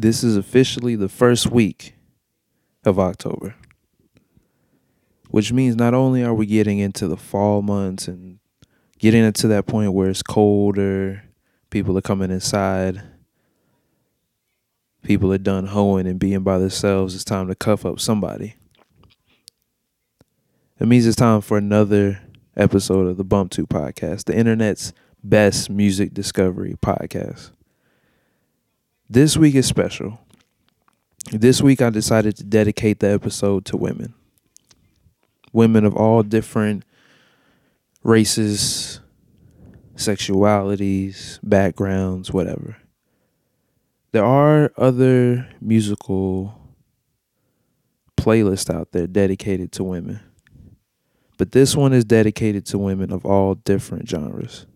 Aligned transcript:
this 0.00 0.24
is 0.24 0.36
officially 0.36 0.96
the 0.96 1.08
first 1.08 1.50
week 1.50 1.94
of 2.84 2.98
October, 2.98 3.54
which 5.28 5.52
means 5.52 5.76
not 5.76 5.92
only 5.92 6.22
are 6.24 6.32
we 6.32 6.46
getting 6.46 6.78
into 6.78 7.06
the 7.06 7.16
fall 7.16 7.60
months 7.60 8.08
and 8.08 8.38
getting 8.98 9.22
into 9.22 9.46
that 9.48 9.66
point 9.66 9.92
where 9.92 10.08
it's 10.08 10.22
colder, 10.22 11.22
people 11.68 11.96
are 11.98 12.02
coming 12.02 12.30
inside, 12.30 13.02
people 15.02 15.32
are 15.32 15.38
done 15.38 15.66
hoeing 15.66 16.06
and 16.06 16.18
being 16.18 16.42
by 16.42 16.58
themselves, 16.58 17.14
it's 17.14 17.24
time 17.24 17.48
to 17.48 17.54
cuff 17.54 17.84
up 17.84 18.00
somebody. 18.00 18.54
It 20.78 20.88
means 20.88 21.06
it's 21.06 21.16
time 21.16 21.42
for 21.42 21.58
another 21.58 22.22
episode 22.56 23.06
of 23.06 23.18
the 23.18 23.24
Bump 23.24 23.50
2 23.50 23.66
podcast, 23.66 24.24
the 24.24 24.34
internet's 24.34 24.94
best 25.22 25.68
music 25.68 26.14
discovery 26.14 26.74
podcast. 26.80 27.50
This 29.12 29.36
week 29.36 29.56
is 29.56 29.66
special. 29.66 30.20
This 31.32 31.60
week, 31.60 31.82
I 31.82 31.90
decided 31.90 32.36
to 32.36 32.44
dedicate 32.44 33.00
the 33.00 33.10
episode 33.10 33.64
to 33.64 33.76
women. 33.76 34.14
Women 35.52 35.84
of 35.84 35.96
all 35.96 36.22
different 36.22 36.84
races, 38.04 39.00
sexualities, 39.96 41.40
backgrounds, 41.42 42.32
whatever. 42.32 42.76
There 44.12 44.24
are 44.24 44.72
other 44.76 45.48
musical 45.60 46.54
playlists 48.16 48.72
out 48.72 48.92
there 48.92 49.08
dedicated 49.08 49.72
to 49.72 49.82
women, 49.82 50.20
but 51.36 51.50
this 51.50 51.74
one 51.74 51.92
is 51.92 52.04
dedicated 52.04 52.64
to 52.66 52.78
women 52.78 53.12
of 53.12 53.26
all 53.26 53.56
different 53.56 54.08
genres. 54.08 54.66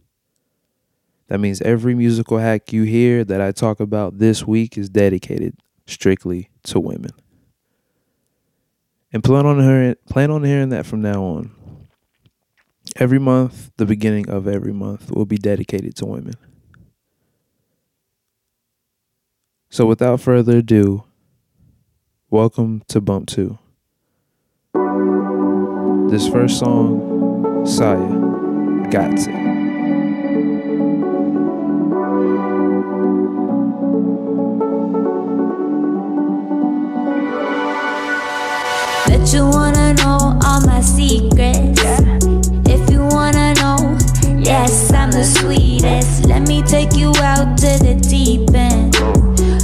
That 1.34 1.40
means 1.40 1.60
every 1.62 1.96
musical 1.96 2.38
hack 2.38 2.72
you 2.72 2.84
hear 2.84 3.24
that 3.24 3.40
I 3.40 3.50
talk 3.50 3.80
about 3.80 4.18
this 4.18 4.46
week 4.46 4.78
is 4.78 4.88
dedicated 4.88 5.56
strictly 5.84 6.48
to 6.62 6.78
women. 6.78 7.10
And 9.12 9.24
plan 9.24 9.44
on 9.44 9.60
hearing 9.60 9.96
plan 10.08 10.30
on 10.30 10.44
hearing 10.44 10.68
that 10.68 10.86
from 10.86 11.02
now 11.02 11.24
on. 11.24 11.50
Every 12.94 13.18
month, 13.18 13.72
the 13.78 13.84
beginning 13.84 14.30
of 14.30 14.46
every 14.46 14.72
month 14.72 15.10
will 15.10 15.26
be 15.26 15.36
dedicated 15.36 15.96
to 15.96 16.06
women. 16.06 16.34
So 19.70 19.86
without 19.86 20.20
further 20.20 20.58
ado, 20.58 21.02
welcome 22.30 22.84
to 22.90 23.00
Bump 23.00 23.26
2. 23.26 23.58
This 26.10 26.28
first 26.28 26.60
song, 26.60 27.66
Saya, 27.66 28.88
Got 28.88 29.18
It. 29.18 29.53
Bet 39.14 39.32
you 39.32 39.46
wanna 39.46 39.94
know 39.94 40.40
all 40.44 40.60
my 40.62 40.80
secrets. 40.80 41.80
If 42.66 42.90
you 42.90 43.06
wanna 43.06 43.54
know, 43.54 43.96
yes, 44.36 44.92
I'm 44.92 45.12
the 45.12 45.22
sweetest. 45.22 46.26
Let 46.26 46.48
me 46.48 46.62
take 46.62 46.96
you 46.96 47.12
out 47.22 47.56
to 47.58 47.78
the 47.78 47.94
deep 47.94 48.50
end. 48.52 48.96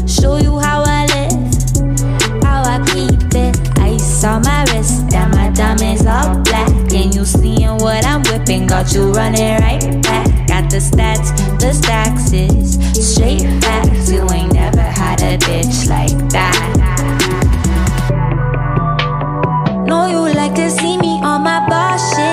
Show 0.09 0.37
you 0.37 0.61
how 0.61 0.85
I 0.87 1.05
live, 1.17 2.45
how 2.45 2.63
I 2.63 2.79
keep 2.93 3.35
it. 3.35 3.59
Ice 3.81 4.23
on 4.23 4.43
my 4.43 4.63
wrist, 4.71 5.13
and 5.13 5.35
my 5.35 5.51
diamonds 5.51 6.07
all 6.07 6.39
black. 6.45 6.71
And 6.95 7.13
you 7.13 7.25
seeing 7.25 7.77
what 7.79 8.07
I'm 8.07 8.23
whipping, 8.31 8.69
got 8.69 8.95
you 8.95 9.11
running 9.11 9.59
right 9.63 10.01
back. 10.05 10.47
Got 10.47 10.71
the 10.71 10.79
stats, 10.79 11.35
the 11.59 11.73
stacks 11.73 12.33
is 12.33 12.79
straight 12.95 13.43
facts. 13.61 14.13
You 14.13 14.31
ain't 14.31 14.53
never 14.53 14.81
had 14.81 15.21
a 15.23 15.39
bitch 15.39 15.89
like 15.89 16.31
that. 16.31 16.80
Know 19.91 20.07
you 20.07 20.33
like 20.37 20.55
to 20.55 20.71
see 20.71 20.97
me 20.99 21.21
on 21.21 21.43
my 21.43 21.67
boss 21.69 22.15
shit. 22.15 22.30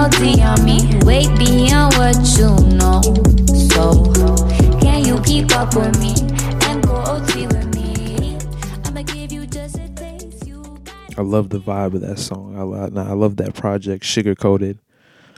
On 0.00 0.64
me, 0.64 0.80
way 1.04 1.26
beyond 1.36 1.94
what 1.98 2.16
you 2.38 2.48
know. 2.78 3.02
So, 3.68 4.10
can 4.80 5.04
you 5.04 5.20
keep 5.20 5.54
up 5.54 5.76
with 5.76 6.00
me 6.00 6.14
taste. 9.94 11.18
I 11.18 11.22
love 11.22 11.50
the 11.50 11.60
vibe 11.60 11.94
of 11.94 12.00
that 12.00 12.18
song. 12.18 12.58
I 12.58 12.62
love, 12.62 12.96
I 12.96 13.12
love 13.12 13.36
that 13.36 13.54
project, 13.54 14.04
Sugar 14.04 14.34
Coated, 14.34 14.78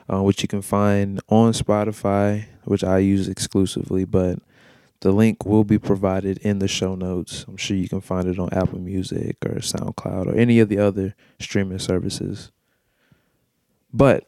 uh, 0.09 0.23
which 0.23 0.43
you 0.43 0.49
can 0.49 0.63
find 0.63 1.21
on 1.29 1.53
Spotify, 1.53 2.45
which 2.65 2.85
I 2.85 2.99
use 2.99 3.29
exclusively. 3.29 4.05
But 4.05 4.39
the 5.01 5.11
link 5.11 5.45
will 5.45 5.65
be 5.65 5.79
provided 5.79 6.39
in 6.39 6.61
the 6.61 6.69
show 6.69 6.95
notes. 6.95 7.45
I'm 7.49 7.57
sure 7.57 7.77
you 7.77 7.89
can 7.89 8.01
find 8.01 8.29
it 8.29 8.39
on 8.39 8.49
Apple 8.53 8.79
Music 8.79 9.39
or 9.45 9.57
SoundCloud 9.57 10.27
or 10.27 10.37
any 10.37 10.61
of 10.61 10.69
the 10.69 10.79
other 10.79 11.17
streaming 11.41 11.81
services. 11.81 12.53
But 13.93 14.25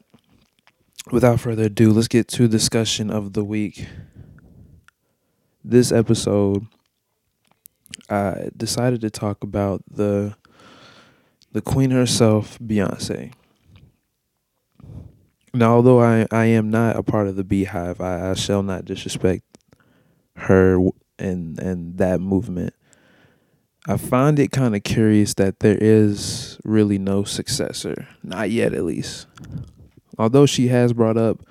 without 1.11 1.39
further 1.39 1.63
ado, 1.63 1.91
let's 1.91 2.07
get 2.07 2.27
to 2.29 2.47
discussion 2.47 3.09
of 3.09 3.33
the 3.33 3.43
week. 3.43 3.87
This 5.63 5.91
episode, 5.91 6.67
I 8.09 8.49
decided 8.55 9.01
to 9.01 9.09
talk 9.09 9.43
about 9.43 9.83
the 9.89 10.35
the 11.51 11.61
queen 11.61 11.91
herself, 11.91 12.59
Beyonce. 12.59 13.31
Now, 15.53 15.75
although 15.75 16.01
I, 16.01 16.27
I 16.31 16.45
am 16.47 16.69
not 16.69 16.97
a 16.97 17.03
part 17.03 17.27
of 17.27 17.37
the 17.37 17.45
BeyHive, 17.45 18.01
I, 18.01 18.31
I 18.31 18.33
shall 18.33 18.61
not 18.61 18.83
disrespect 18.83 19.43
her 20.35 20.77
and 21.17 21.57
and 21.59 21.97
that 21.97 22.19
movement. 22.19 22.73
I 23.87 23.97
find 23.97 24.39
it 24.39 24.51
kind 24.51 24.75
of 24.75 24.83
curious 24.83 25.35
that 25.35 25.59
there 25.59 25.77
is 25.79 26.59
really 26.63 26.97
no 26.97 27.23
successor, 27.23 28.07
not 28.23 28.49
yet 28.49 28.73
at 28.73 28.83
least. 28.83 29.27
Although 30.17 30.45
she 30.45 30.67
has 30.67 30.93
brought 30.93 31.17
up 31.17 31.41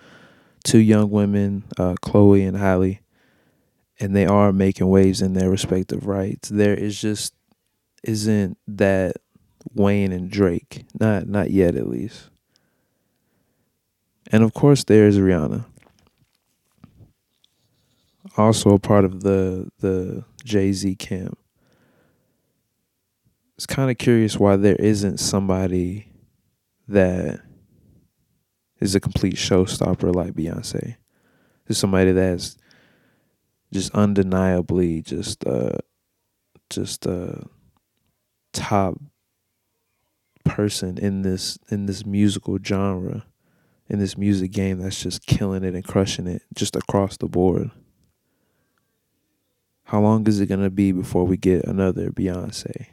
two 0.65 0.79
young 0.79 1.11
women, 1.11 1.65
uh, 1.79 1.95
Chloe 2.01 2.45
and 2.45 2.57
Halle, 2.57 3.01
and 4.01 4.17
they 4.17 4.27
are 4.27 4.53
making 4.53 4.89
waves 4.89 5.23
in 5.23 5.35
their 5.35 5.51
respective 5.51 6.07
rights. 6.07 6.49
There 6.49 6.75
is 6.75 7.01
just 7.01 7.35
isn't 8.03 8.59
that 8.67 9.17
Wayne 9.73 10.13
and 10.13 10.31
Drake, 10.31 10.85
not 10.99 11.29
not 11.29 11.51
yet 11.51 11.77
at 11.77 11.89
least. 11.89 12.31
And 14.33 14.43
of 14.43 14.55
course, 14.55 14.85
there's 14.85 15.19
Rihanna, 15.19 15.65
also 18.37 18.71
a 18.71 18.79
part 18.79 19.05
of 19.05 19.23
the 19.23 19.71
the 19.79 20.25
Jay 20.45 20.73
Z 20.73 20.97
camp. 20.97 21.39
It's 23.57 23.67
kind 23.67 23.91
of 23.91 23.99
curious 23.99 24.39
why 24.39 24.57
there 24.57 24.77
isn't 24.77 25.19
somebody 25.19 26.09
that 26.89 27.41
is 28.85 28.95
a 28.95 29.01
complete 29.01 29.37
showstopper 29.37 30.15
like 30.15 30.35
Beyonce. 30.35 30.97
Is 31.69 31.79
somebody 31.79 32.13
that's 32.13 32.59
just 33.73 33.95
undeniably 33.95 35.01
just 35.01 35.45
uh 35.47 35.79
just 36.69 37.07
a 37.07 37.47
top 38.53 39.01
person 40.45 40.99
in 40.99 41.23
this 41.23 41.59
in 41.71 41.87
this 41.87 42.05
musical 42.05 42.59
genre 42.63 43.25
in 43.89 43.99
this 43.99 44.19
music 44.19 44.53
game 44.53 44.79
that's 44.79 45.03
just 45.03 45.25
killing 45.25 45.65
it 45.65 45.75
and 45.75 45.85
crushing 45.85 46.27
it 46.27 46.43
just 46.55 46.77
across 46.77 47.17
the 47.17 47.27
board. 47.27 47.71
How 49.85 50.01
long 50.01 50.27
is 50.27 50.41
it 50.41 50.47
gonna 50.47 50.71
be 50.71 50.93
before 50.93 51.25
we 51.25 51.39
get 51.39 51.65
another 51.65 52.11
Beyonce? 52.11 52.87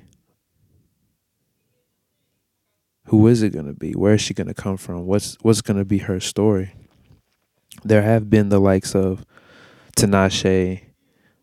Who 3.11 3.27
is 3.27 3.43
it 3.43 3.49
gonna 3.49 3.73
be? 3.73 3.91
Where 3.91 4.13
is 4.13 4.21
she 4.21 4.33
gonna 4.33 4.53
come 4.53 4.77
from? 4.77 5.05
What's 5.05 5.37
what's 5.41 5.59
gonna 5.59 5.83
be 5.83 5.97
her 5.97 6.21
story? 6.21 6.73
There 7.83 8.03
have 8.03 8.29
been 8.29 8.47
the 8.47 8.59
likes 8.59 8.95
of 8.95 9.25
Tinashe, 9.97 10.83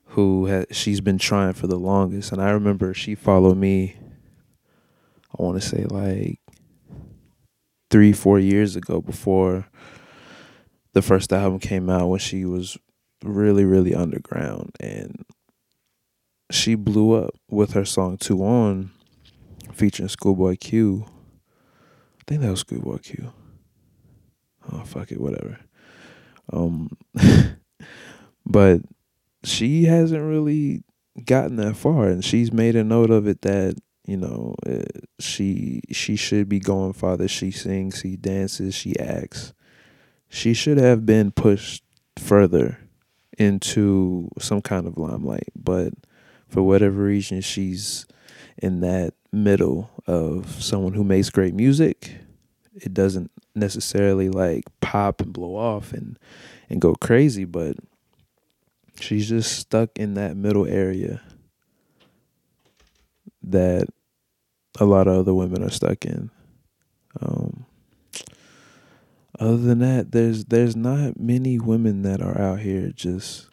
who 0.06 0.46
has, 0.46 0.64
she's 0.70 1.02
been 1.02 1.18
trying 1.18 1.52
for 1.52 1.66
the 1.66 1.78
longest, 1.78 2.32
and 2.32 2.40
I 2.40 2.52
remember 2.52 2.94
she 2.94 3.14
followed 3.14 3.58
me. 3.58 3.96
I 5.38 5.42
want 5.42 5.60
to 5.60 5.68
say 5.68 5.84
like 5.84 6.40
three, 7.90 8.14
four 8.14 8.38
years 8.38 8.74
ago 8.74 9.02
before 9.02 9.66
the 10.94 11.02
first 11.02 11.34
album 11.34 11.58
came 11.58 11.90
out 11.90 12.08
when 12.08 12.18
she 12.18 12.46
was 12.46 12.78
really, 13.22 13.66
really 13.66 13.94
underground. 13.94 14.74
And 14.80 15.22
she 16.50 16.76
blew 16.76 17.12
up 17.12 17.34
with 17.50 17.72
her 17.72 17.84
song 17.84 18.16
Two 18.16 18.42
On 18.42 18.90
featuring 19.74 20.08
Schoolboy 20.08 20.56
Q. 20.56 21.04
Think 22.28 22.42
that 22.42 22.50
was 22.50 22.60
Schoolboy 22.60 22.98
Q. 22.98 23.32
Oh 24.70 24.84
fuck 24.84 25.10
it, 25.10 25.18
whatever. 25.18 25.58
Um 26.52 26.90
but 28.46 28.82
she 29.44 29.84
hasn't 29.84 30.22
really 30.22 30.84
gotten 31.24 31.56
that 31.56 31.74
far 31.74 32.08
and 32.08 32.22
she's 32.22 32.52
made 32.52 32.76
a 32.76 32.84
note 32.84 33.10
of 33.10 33.26
it 33.26 33.40
that 33.42 33.76
you 34.06 34.16
know 34.18 34.54
uh, 34.66 34.82
she 35.18 35.80
she 35.90 36.16
should 36.16 36.48
be 36.48 36.60
going 36.60 36.92
farther 36.92 37.26
she 37.26 37.50
sings 37.50 37.98
she 38.00 38.16
dances 38.16 38.74
she 38.74 38.96
acts 39.00 39.52
she 40.28 40.54
should 40.54 40.78
have 40.78 41.04
been 41.04 41.32
pushed 41.32 41.82
further 42.16 42.78
into 43.36 44.28
some 44.38 44.62
kind 44.62 44.86
of 44.86 44.96
limelight 44.96 45.48
but 45.56 45.92
for 46.46 46.62
whatever 46.62 47.02
reason 47.02 47.40
she's 47.40 48.06
in 48.58 48.80
that 48.80 49.14
middle 49.32 49.90
of 50.06 50.62
someone 50.62 50.94
who 50.94 51.04
makes 51.04 51.30
great 51.30 51.54
music 51.54 52.12
it 52.74 52.94
doesn't 52.94 53.30
necessarily 53.54 54.28
like 54.28 54.64
pop 54.80 55.20
and 55.20 55.32
blow 55.32 55.56
off 55.56 55.92
and 55.92 56.18
and 56.70 56.80
go 56.80 56.94
crazy 56.94 57.44
but 57.44 57.76
she's 59.00 59.28
just 59.28 59.58
stuck 59.58 59.98
in 59.98 60.14
that 60.14 60.36
middle 60.36 60.66
area 60.66 61.20
that 63.42 63.88
a 64.80 64.84
lot 64.84 65.08
of 65.08 65.18
other 65.18 65.34
women 65.34 65.62
are 65.62 65.70
stuck 65.70 66.04
in. 66.04 66.30
Um, 67.20 67.66
other 69.38 69.56
than 69.56 69.78
that, 69.80 70.12
there's 70.12 70.46
there's 70.46 70.76
not 70.76 71.18
many 71.18 71.58
women 71.58 72.02
that 72.02 72.20
are 72.20 72.40
out 72.40 72.60
here 72.60 72.90
just 72.94 73.47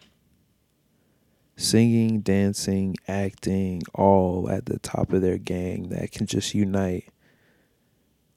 singing, 1.56 2.20
dancing, 2.20 2.96
acting, 3.08 3.82
all 3.94 4.50
at 4.50 4.66
the 4.66 4.80
top 4.80 5.14
of 5.14 5.22
their 5.22 5.38
gang 5.38 5.90
that 5.90 6.12
can 6.12 6.26
just 6.26 6.54
unite 6.54 7.10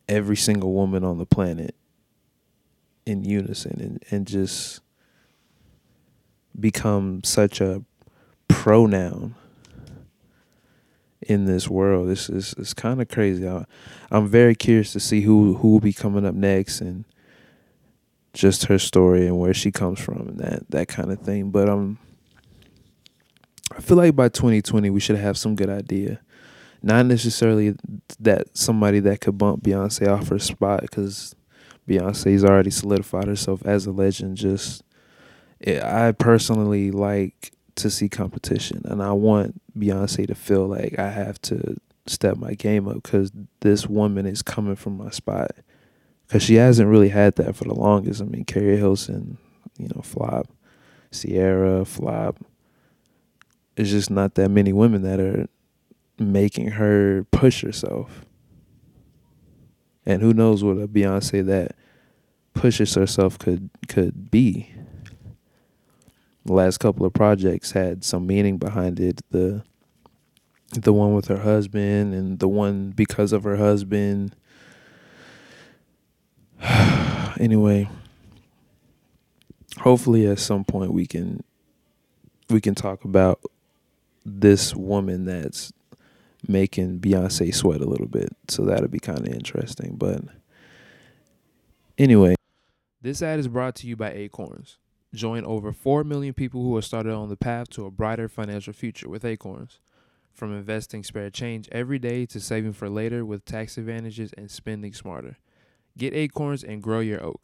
every 0.09 0.37
single 0.37 0.73
woman 0.73 1.05
on 1.05 1.19
the 1.19 1.27
planet 1.27 1.75
in 3.05 3.25
unison 3.25 3.81
and, 3.81 4.05
and 4.11 4.27
just 4.27 4.81
become 6.59 7.23
such 7.25 7.61
a 7.61 7.83
pronoun 8.49 9.35
in 11.23 11.45
this 11.45 11.69
world. 11.69 12.09
This 12.09 12.29
is 12.29 12.55
it's 12.59 12.75
kind 12.75 13.01
of 13.01 13.09
crazy. 13.09 13.47
I, 13.47 13.65
I'm 14.11 14.29
very 14.29 14.55
curious 14.55 14.93
to 14.93 15.01
see 15.01 15.23
who 15.23 15.55
who 15.55 15.73
will 15.73 15.81
be 15.81 15.93
coming 15.93 16.25
up 16.25 16.35
next 16.35 16.81
and 16.81 17.05
just 18.33 18.67
her 18.67 18.79
story 18.79 19.27
and 19.27 19.39
where 19.39 19.55
she 19.55 19.71
comes 19.71 20.01
from 20.01 20.29
and 20.29 20.39
that 20.39 20.71
that 20.71 20.89
kind 20.89 21.11
of 21.11 21.21
thing. 21.21 21.51
But 21.51 21.69
um, 21.69 21.99
I 23.77 23.81
feel 23.81 23.97
like 23.97 24.17
by 24.17 24.29
2020 24.29 24.91
we 24.91 25.01
should 25.01 25.17
have 25.17 25.37
some 25.37 25.55
good 25.55 25.71
idea. 25.71 26.21
Not 26.83 27.07
necessarily 27.07 27.75
that 28.21 28.57
somebody 28.57 29.01
that 29.01 29.21
could 29.21 29.37
bump 29.37 29.65
Beyonce 29.65 30.09
off 30.09 30.29
her 30.29 30.39
spot 30.39 30.83
because 30.83 31.35
Beyonce's 31.89 32.45
already 32.45 32.71
solidified 32.71 33.27
herself 33.27 33.65
as 33.67 33.87
a 33.87 33.93
legend. 33.93 34.37
Just 34.37 34.83
it, 35.59 35.83
I 35.83 36.13
personally 36.13 36.91
like 36.91 37.53
to 37.77 37.91
see 37.91 38.09
competition, 38.09 38.83
and 38.85 39.03
I 39.03 39.13
want 39.13 39.61
Beyonce 39.77 40.27
to 40.27 40.35
feel 40.35 40.67
like 40.67 40.99
I 40.99 41.11
have 41.11 41.41
to 41.43 41.77
step 42.07 42.37
my 42.37 42.55
game 42.55 42.89
up 42.89 43.03
because 43.03 43.33
this 43.61 43.87
woman 43.87 44.27
is 44.27 44.43
coming 44.43 44.77
from 44.77 44.97
my 44.97 45.11
spot. 45.11 45.51
Because 46.27 46.43
she 46.43 46.57
hasn't 46.57 46.91
really 46.91 47.09
had 47.09 47.37
that 47.37 47.57
for 47.57 47.65
the 47.65 47.75
longest. 47.75 48.21
I 48.21 48.25
mean, 48.25 48.45
Keri 48.45 48.77
Hilson, 48.77 49.39
you 49.79 49.89
know, 49.89 50.03
flop. 50.03 50.49
Ciara, 51.11 51.87
flop. 51.87 52.37
It's 53.79 53.91
just 53.91 54.11
not 54.11 54.35
that 54.35 54.51
many 54.51 54.73
women 54.73 55.03
that 55.03 55.21
are 55.21 55.47
making 56.19 56.73
her 56.73 57.25
push 57.31 57.63
herself. 57.63 58.27
And 60.05 60.21
who 60.21 60.35
knows 60.35 60.65
what 60.65 60.79
a 60.79 60.89
Beyonce 60.89 61.47
that 61.47 61.77
pushes 62.55 62.95
herself 62.97 63.39
could 63.39 63.71
could 63.87 64.33
be 64.33 64.75
the 66.45 66.55
last 66.55 66.79
couple 66.79 67.07
of 67.07 67.13
projects 67.13 67.71
had 67.71 68.03
some 68.03 68.27
meaning 68.27 68.59
behind 68.59 68.99
it. 68.99 69.21
The 69.31 69.63
the 70.73 70.93
one 70.93 71.15
with 71.15 71.29
her 71.29 71.39
husband 71.39 72.15
and 72.15 72.41
the 72.41 72.49
one 72.49 72.91
because 72.91 73.33
of 73.33 73.45
her 73.45 73.57
husband. 73.57 74.35
anyway, 77.39 77.89
hopefully 79.79 80.27
at 80.27 80.41
some 80.41 80.65
point 80.65 80.93
we 80.93 81.07
can 81.07 81.45
we 82.51 82.61
can 82.61 82.75
talk 82.75 83.05
about 83.05 83.41
this 84.25 84.75
woman 84.75 85.25
that's 85.25 85.73
making 86.47 87.01
Beyonce 87.01 87.55
sweat 87.55 87.81
a 87.81 87.89
little 87.89 88.07
bit. 88.07 88.31
So 88.49 88.65
that'll 88.65 88.89
be 88.89 89.01
kind 89.01 89.21
of 89.21 89.29
interesting. 89.29 89.97
But 89.97 90.23
anyway, 91.97 92.35
this 93.01 93.23
ad 93.23 93.39
is 93.39 93.49
brought 93.49 93.75
to 93.77 93.87
you 93.87 93.97
by 93.97 94.13
Acorns. 94.13 94.79
Join 95.15 95.45
over 95.45 95.73
4 95.73 96.05
million 96.05 96.35
people 96.35 96.63
who 96.63 96.75
have 96.75 96.85
started 96.85 97.15
on 97.15 97.29
the 97.29 97.37
path 97.37 97.71
to 97.71 97.87
a 97.87 97.91
brighter 97.91 98.29
financial 98.29 98.73
future 98.73 99.09
with 99.09 99.25
Acorns. 99.25 99.81
From 100.35 100.57
investing 100.57 101.03
spare 101.03 101.31
change 101.31 101.69
every 101.73 101.99
day 101.99 102.25
to 102.27 102.39
saving 102.39 102.75
for 102.75 102.89
later 102.89 103.25
with 103.25 103.45
tax 103.45 103.77
advantages 103.77 104.33
and 104.39 104.51
spending 104.51 104.93
smarter. 104.93 105.39
Get 105.97 106.15
Acorns 106.15 106.63
and 106.63 106.81
grow 106.81 107.01
your 107.01 107.25
oak. 107.25 107.41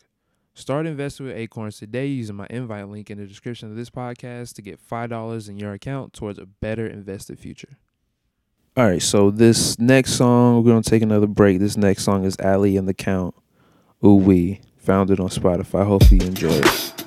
Start 0.56 0.86
investing 0.86 1.26
with 1.26 1.36
Acorns 1.36 1.78
today 1.78 2.06
using 2.06 2.36
my 2.36 2.46
invite 2.48 2.88
link 2.88 3.10
in 3.10 3.18
the 3.18 3.26
description 3.26 3.70
of 3.70 3.76
this 3.76 3.90
podcast 3.90 4.54
to 4.54 4.62
get 4.62 4.78
$5 4.78 5.48
in 5.48 5.58
your 5.58 5.72
account 5.72 6.12
towards 6.12 6.38
a 6.38 6.46
better 6.46 6.86
invested 6.86 7.40
future. 7.40 7.76
All 8.76 8.84
right, 8.84 9.02
so 9.02 9.32
this 9.32 9.76
next 9.80 10.12
song, 10.12 10.56
we're 10.56 10.70
going 10.70 10.82
to 10.82 10.88
take 10.88 11.02
another 11.02 11.26
break. 11.26 11.58
This 11.58 11.76
next 11.76 12.04
song 12.04 12.24
is 12.24 12.36
Ali 12.38 12.76
and 12.76 12.86
the 12.86 12.94
Count, 12.94 13.34
Ooh 14.04 14.14
Wee, 14.14 14.60
found 14.76 15.10
it 15.10 15.18
on 15.18 15.28
Spotify. 15.28 15.84
Hope 15.86 16.08
you 16.12 16.18
enjoy 16.18 16.52
it. 16.52 17.03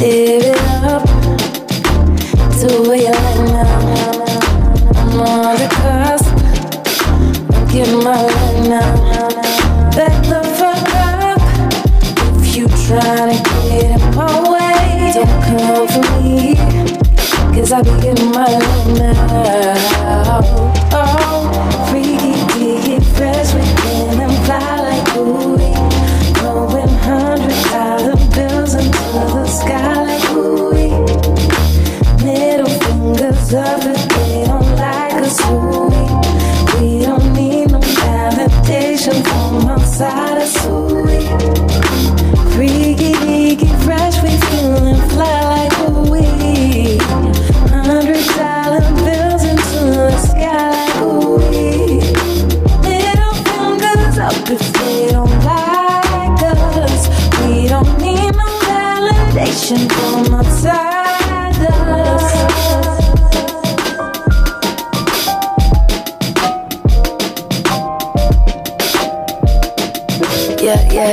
Yeah, 0.00 0.39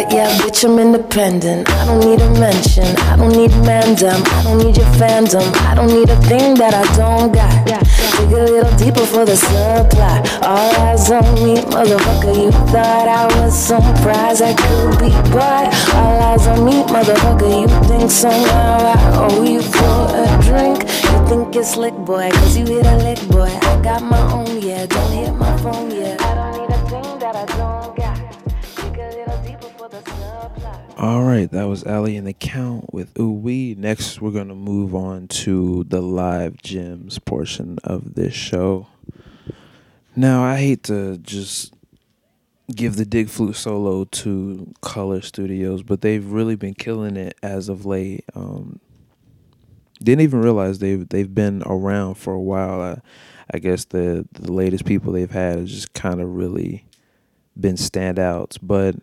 Yeah, 0.09 0.29
bitch, 0.37 0.63
I'm 0.63 0.79
independent. 0.79 1.69
I 1.69 1.85
don't 1.85 1.99
need 1.99 2.21
a 2.21 2.29
mention. 2.39 2.85
I 3.11 3.17
don't 3.17 3.31
need 3.31 3.51
mandem. 3.67 4.25
I 4.25 4.43
don't 4.43 4.57
need 4.57 4.77
your 4.77 4.85
fandom. 4.95 5.43
I 5.67 5.75
don't 5.75 5.87
need 5.87 6.09
a 6.09 6.15
thing 6.21 6.55
that 6.55 6.73
I 6.73 6.83
don't 6.95 7.33
got. 7.33 7.51
Yeah, 7.67 7.83
dig 8.15 8.31
a 8.31 8.43
little 8.43 8.77
deeper 8.77 9.05
for 9.05 9.25
the 9.25 9.35
supply. 9.35 10.23
All 10.43 10.71
eyes 10.79 11.11
on 11.11 11.25
me, 11.43 11.57
motherfucker. 11.57 12.33
You 12.35 12.51
thought 12.71 13.07
I 13.09 13.25
was 13.35 13.53
some 13.53 13.83
prize 14.01 14.41
I 14.41 14.53
could 14.53 14.97
be 14.97 15.09
bought. 15.29 15.75
All 15.93 16.19
eyes 16.21 16.47
on 16.47 16.63
me, 16.63 16.83
motherfucker. 16.83 17.61
You 17.61 17.67
think 17.87 18.09
somehow 18.09 18.95
I 18.95 19.27
owe 19.27 19.43
you 19.43 19.61
for 19.61 20.07
a 20.15 20.25
drink? 20.41 20.83
You 21.11 21.27
think 21.27 21.53
it's 21.55 21.73
slick, 21.73 21.93
boy, 21.93 22.29
cause 22.31 22.57
you 22.57 22.65
hit 22.65 22.85
a 22.85 22.95
lick, 22.97 23.19
boy. 23.27 23.51
I 23.61 23.81
got 23.81 24.01
my 24.01 24.21
own, 24.31 24.61
yeah. 24.61 24.85
Don't 24.85 25.11
hit 25.11 25.33
my 25.33 25.57
phone, 25.57 25.91
yeah. 25.91 26.26
All 30.99 31.21
right, 31.21 31.51
that 31.51 31.65
was 31.65 31.83
Ali 31.83 32.17
and 32.17 32.25
the 32.25 32.33
Count 32.33 32.91
with 32.91 33.19
Ooh 33.19 33.31
Wee. 33.31 33.75
Next, 33.77 34.19
we're 34.19 34.31
gonna 34.31 34.55
move 34.55 34.95
on 34.95 35.27
to 35.27 35.83
the 35.83 36.01
live 36.01 36.57
gems 36.57 37.19
portion 37.19 37.77
of 37.83 38.15
this 38.15 38.33
show. 38.33 38.87
Now, 40.15 40.43
I 40.43 40.57
hate 40.57 40.81
to 40.85 41.19
just 41.19 41.71
give 42.73 42.95
the 42.95 43.05
dig 43.05 43.29
flute 43.29 43.57
solo 43.57 44.05
to 44.05 44.73
Color 44.81 45.21
Studios, 45.21 45.83
but 45.83 46.01
they've 46.01 46.25
really 46.25 46.55
been 46.55 46.73
killing 46.73 47.15
it 47.15 47.37
as 47.43 47.69
of 47.69 47.85
late. 47.85 48.25
Um, 48.33 48.79
didn't 50.01 50.21
even 50.21 50.41
realize 50.41 50.79
they've 50.79 51.07
they've 51.07 51.31
been 51.31 51.61
around 51.67 52.15
for 52.15 52.33
a 52.33 52.41
while. 52.41 52.81
I, 52.81 53.01
I 53.53 53.59
guess 53.59 53.85
the 53.85 54.27
the 54.31 54.51
latest 54.51 54.85
people 54.85 55.13
they've 55.13 55.29
had 55.29 55.59
has 55.59 55.69
just 55.69 55.93
kind 55.93 56.21
of 56.21 56.35
really 56.35 56.87
been 57.55 57.75
standouts, 57.75 58.57
but 58.59 58.95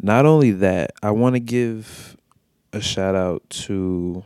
not 0.00 0.26
only 0.26 0.52
that, 0.52 0.92
I 1.02 1.10
want 1.10 1.34
to 1.34 1.40
give 1.40 2.16
a 2.72 2.80
shout 2.80 3.14
out 3.14 3.48
to 3.50 4.24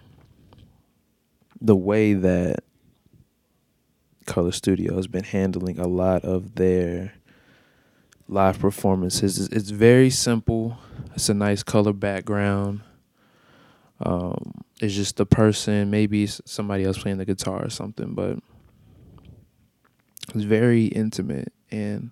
the 1.60 1.76
way 1.76 2.14
that 2.14 2.64
Color 4.26 4.52
Studio 4.52 4.96
has 4.96 5.06
been 5.06 5.24
handling 5.24 5.78
a 5.78 5.86
lot 5.86 6.24
of 6.24 6.56
their 6.56 7.14
live 8.28 8.58
performances. 8.58 9.48
It's, 9.48 9.70
very 9.70 10.10
simple. 10.10 10.78
It's 11.14 11.28
a 11.28 11.34
nice 11.34 11.62
color 11.62 11.92
background. 11.92 12.80
Um, 14.00 14.64
it's 14.80 14.94
just 14.94 15.16
the 15.16 15.26
person, 15.26 15.90
maybe 15.90 16.26
somebody 16.26 16.84
else 16.84 16.98
playing 16.98 17.18
the 17.18 17.24
guitar 17.24 17.64
or 17.64 17.70
something, 17.70 18.14
but 18.14 18.38
it's 20.34 20.44
very 20.44 20.86
intimate 20.86 21.52
and 21.70 22.10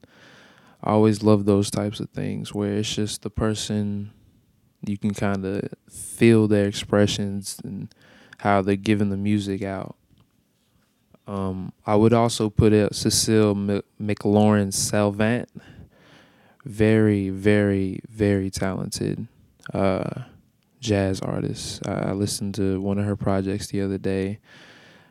I 0.82 0.90
always 0.90 1.22
love 1.22 1.44
those 1.44 1.70
types 1.70 2.00
of 2.00 2.10
things 2.10 2.54
where 2.54 2.74
it's 2.74 2.94
just 2.94 3.22
the 3.22 3.30
person 3.30 4.12
you 4.86 4.96
can 4.96 5.12
kind 5.12 5.44
of 5.44 5.68
feel 5.90 6.48
their 6.48 6.66
expressions 6.66 7.60
and 7.62 7.94
how 8.38 8.62
they're 8.62 8.76
giving 8.76 9.10
the 9.10 9.16
music 9.16 9.62
out. 9.62 9.96
Um, 11.26 11.72
I 11.86 11.96
would 11.96 12.12
also 12.12 12.48
put 12.48 12.72
it 12.72 12.94
Cecile 12.94 13.54
McLorin 13.54 14.72
Salvant, 14.72 15.48
very, 16.64 17.28
very, 17.28 18.00
very 18.08 18.50
talented 18.50 19.28
uh, 19.74 20.22
jazz 20.80 21.20
artist. 21.20 21.86
I, 21.86 21.92
I 21.92 22.12
listened 22.12 22.54
to 22.56 22.80
one 22.80 22.98
of 22.98 23.04
her 23.04 23.16
projects 23.16 23.66
the 23.68 23.82
other 23.82 23.98
day. 23.98 24.38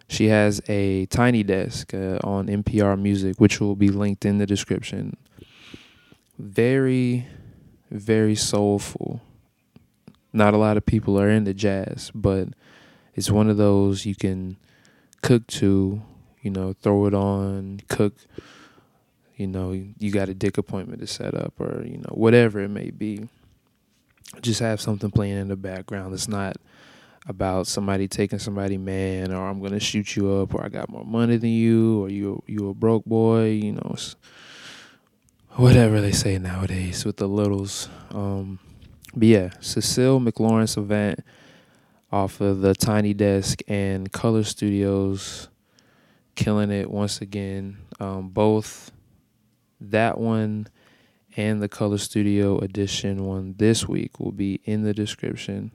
She 0.08 0.28
has 0.30 0.60
a 0.68 1.06
tiny 1.06 1.44
desk 1.44 1.94
uh, 1.94 2.18
on 2.24 2.48
NPR 2.48 3.00
Music, 3.00 3.40
which 3.40 3.62
will 3.62 3.76
be 3.76 3.90
linked 3.90 4.26
in 4.26 4.40
the 4.40 4.48
description 4.48 5.16
very, 6.40 7.28
very 7.92 8.36
soulful. 8.36 9.22
Not 10.32 10.54
a 10.54 10.58
lot 10.58 10.78
of 10.78 10.86
people 10.86 11.20
are 11.20 11.30
into 11.30 11.54
jazz, 11.54 12.12
but 12.16 12.48
it's 13.14 13.30
one 13.30 13.50
of 13.50 13.58
those 13.58 14.06
you 14.06 14.16
can 14.16 14.58
cook 15.22 15.46
to, 15.48 16.02
you 16.42 16.50
know, 16.52 16.74
throw 16.82 17.06
it 17.08 17.14
on, 17.14 17.82
cook, 17.90 18.16
you 19.36 19.48
know, 19.48 19.72
you 19.72 20.12
got 20.12 20.30
a 20.30 20.34
dick 20.34 20.58
appointment 20.58 21.02
to 21.02 21.08
set 21.08 21.36
up 21.36 21.54
or, 21.60 21.84
you 21.86 21.98
know, 21.98 22.14
whatever 22.14 22.60
it 22.62 22.70
may 22.70 22.90
be. 22.90 23.28
Just 24.42 24.60
have 24.62 24.80
something 24.80 25.12
playing 25.12 25.38
in 25.38 25.48
the 25.50 25.56
background. 25.56 26.14
It's 26.14 26.28
not 26.28 26.56
about 27.28 27.68
somebody 27.68 28.08
taking 28.08 28.40
somebody 28.40 28.78
man 28.78 29.34
or 29.34 29.48
I'm 29.48 29.62
gonna 29.62 29.80
shoot 29.80 30.16
you 30.16 30.32
up 30.36 30.54
or 30.54 30.64
I 30.64 30.70
got 30.70 30.90
more 30.90 31.04
money 31.04 31.38
than 31.38 31.50
you 31.50 32.04
or 32.04 32.10
you 32.10 32.42
you 32.48 32.70
a 32.70 32.74
broke 32.74 33.06
boy, 33.06 33.48
you 33.50 33.74
know. 33.74 33.96
Whatever 35.60 36.00
they 36.00 36.14
say 36.14 36.38
nowadays 36.38 37.04
with 37.04 37.18
the 37.18 37.28
littles. 37.28 37.90
Um, 38.12 38.60
but 39.14 39.28
yeah, 39.28 39.50
Cecile 39.60 40.22
McLorin 40.22 40.70
Savant 40.70 41.20
off 42.14 42.40
of 42.40 42.62
the 42.62 42.74
Tiny 42.74 43.14
Desk 43.14 43.60
and 43.68 44.10
Color 44.10 44.46
Studios, 44.46 45.50
killing 46.36 46.72
it 46.72 46.90
once 46.90 47.20
again. 47.20 47.78
Um, 48.00 48.30
both 48.30 48.92
that 49.82 50.18
one 50.18 50.68
and 51.36 51.62
the 51.62 51.68
Color 51.68 51.98
Studio 51.98 52.60
edition 52.60 53.26
one 53.26 53.56
this 53.58 53.86
week 53.86 54.18
will 54.18 54.32
be 54.32 54.62
in 54.64 54.84
the 54.84 54.94
description. 54.94 55.72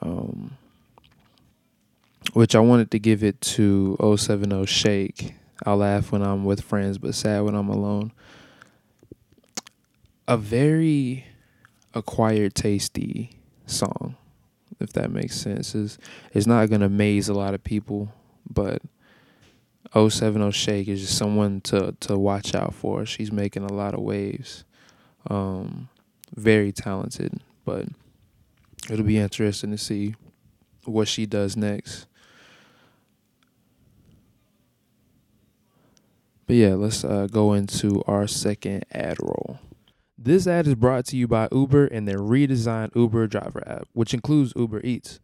Um, 0.00 0.56
which 2.32 2.54
I 2.54 2.60
wanted 2.60 2.92
to 2.92 3.00
give 3.00 3.24
it 3.24 3.40
to 3.40 3.96
070 4.16 4.66
Shake. 4.66 5.34
I 5.64 5.72
laugh 5.72 6.12
when 6.12 6.22
I'm 6.22 6.44
with 6.44 6.60
friends, 6.60 6.98
but 6.98 7.16
sad 7.16 7.42
when 7.42 7.56
I'm 7.56 7.70
alone. 7.70 8.12
A 10.28 10.36
very 10.36 11.24
acquired 11.94 12.54
tasty 12.54 13.38
song, 13.66 14.16
if 14.80 14.92
that 14.92 15.10
makes 15.10 15.36
sense. 15.36 15.74
Is 15.74 15.98
it's 16.32 16.46
not 16.46 16.68
gonna 16.68 16.86
amaze 16.86 17.28
a 17.28 17.34
lot 17.34 17.54
of 17.54 17.62
people, 17.62 18.12
but 18.48 18.82
070 19.92 20.50
Shake 20.50 20.88
is 20.88 21.00
just 21.00 21.16
someone 21.16 21.60
to 21.62 21.94
to 22.00 22.18
watch 22.18 22.54
out 22.54 22.74
for. 22.74 23.06
She's 23.06 23.32
making 23.32 23.64
a 23.64 23.72
lot 23.72 23.94
of 23.94 24.00
waves. 24.00 24.64
Um, 25.28 25.88
very 26.34 26.72
talented, 26.72 27.40
but 27.64 27.86
it'll 28.90 29.04
be 29.04 29.18
interesting 29.18 29.70
to 29.70 29.78
see 29.78 30.14
what 30.84 31.08
she 31.08 31.26
does 31.26 31.56
next. 31.56 32.06
But 36.46 36.56
yeah, 36.56 36.74
let's 36.74 37.04
uh, 37.04 37.26
go 37.30 37.54
into 37.54 38.02
our 38.06 38.28
second 38.28 38.84
ad 38.92 39.18
roll. 39.20 39.58
This 40.26 40.48
ad 40.48 40.66
is 40.66 40.74
brought 40.74 41.04
to 41.06 41.16
you 41.16 41.28
by 41.28 41.46
Uber 41.52 41.86
and 41.86 42.08
their 42.08 42.18
redesigned 42.18 42.96
Uber 42.96 43.28
driver 43.28 43.62
app, 43.64 43.86
which 43.92 44.12
includes 44.12 44.52
Uber 44.56 44.80
Eats. 44.80 45.20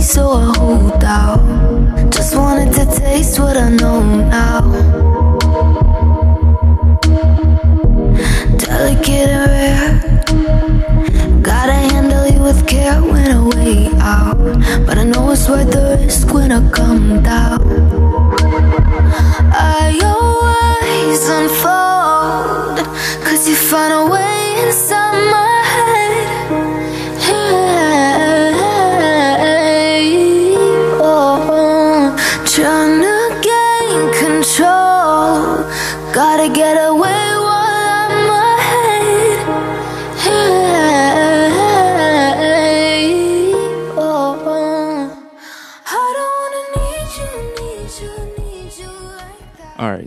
so 0.00 0.30
I 0.32 0.52
hold 0.56 1.04
out. 1.04 2.10
Just 2.10 2.34
wanted 2.34 2.72
to 2.74 2.86
taste 2.86 3.38
what 3.38 3.56
I 3.56 3.68
know 3.68 4.00
now. 4.00 4.60
Delicate 8.56 9.28
and 9.28 9.50
rare. 9.50 11.42
Gotta 11.42 11.72
handle 11.72 12.26
you 12.28 12.42
with 12.42 12.66
care 12.66 13.02
when 13.02 13.30
I 13.30 13.40
way 13.54 13.90
out. 14.00 14.38
But 14.86 14.98
I 14.98 15.04
know 15.04 15.30
it's 15.30 15.48
worth 15.48 15.70
the 15.70 15.98
risk 16.00 16.32
when 16.32 16.50
I 16.50 16.68
come 16.70 17.22
down. 17.22 17.60
I 19.52 20.00
always 20.02 21.28
unfold, 21.28 22.78
cause 23.24 23.48
you 23.48 23.54
find 23.54 23.92
a 23.92 24.10
way. 24.10 24.19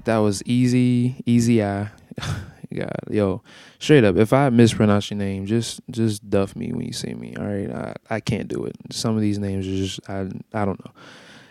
That 0.05 0.17
was 0.17 0.43
easy, 0.45 1.21
easy 1.25 1.63
eye. 1.63 1.89
God, 2.73 2.97
yo, 3.09 3.41
straight 3.79 4.03
up. 4.03 4.17
If 4.17 4.33
I 4.33 4.49
mispronounce 4.49 5.11
your 5.11 5.17
name, 5.17 5.45
just 5.45 5.81
just 5.91 6.27
duff 6.29 6.55
me 6.55 6.73
when 6.73 6.85
you 6.85 6.93
see 6.93 7.13
me. 7.13 7.35
All 7.35 7.45
right, 7.45 7.69
I, 7.69 8.15
I 8.15 8.19
can't 8.19 8.47
do 8.47 8.65
it. 8.65 8.75
Some 8.91 9.15
of 9.15 9.21
these 9.21 9.37
names 9.37 9.67
are 9.67 9.75
just 9.75 9.99
I 10.09 10.21
I 10.53 10.65
don't 10.65 10.83
know. 10.83 10.91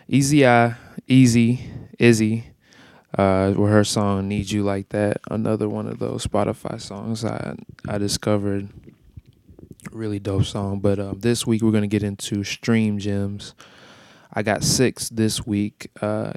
Easy 0.07 0.45
eye, 0.45 0.75
easy, 1.07 1.61
Izzy, 1.97 2.51
uh, 3.17 3.53
with 3.55 3.71
her 3.71 3.83
song 3.83 4.27
"Need 4.27 4.51
You 4.51 4.63
Like 4.63 4.89
That." 4.89 5.21
Another 5.31 5.69
one 5.69 5.87
of 5.87 5.99
those 5.99 6.25
Spotify 6.27 6.81
songs 6.81 7.23
I 7.23 7.55
I 7.87 7.97
discovered. 7.97 8.69
Really 9.91 10.19
dope 10.19 10.45
song. 10.45 10.79
But 10.79 10.99
um, 10.99 11.19
this 11.19 11.47
week 11.47 11.61
we're 11.61 11.71
gonna 11.71 11.87
get 11.87 12.03
into 12.03 12.43
stream 12.43 12.99
gems. 12.99 13.53
I 14.33 14.43
got 14.43 14.63
six 14.63 15.09
this 15.09 15.45
week. 15.45 15.89
Uh, 16.01 16.33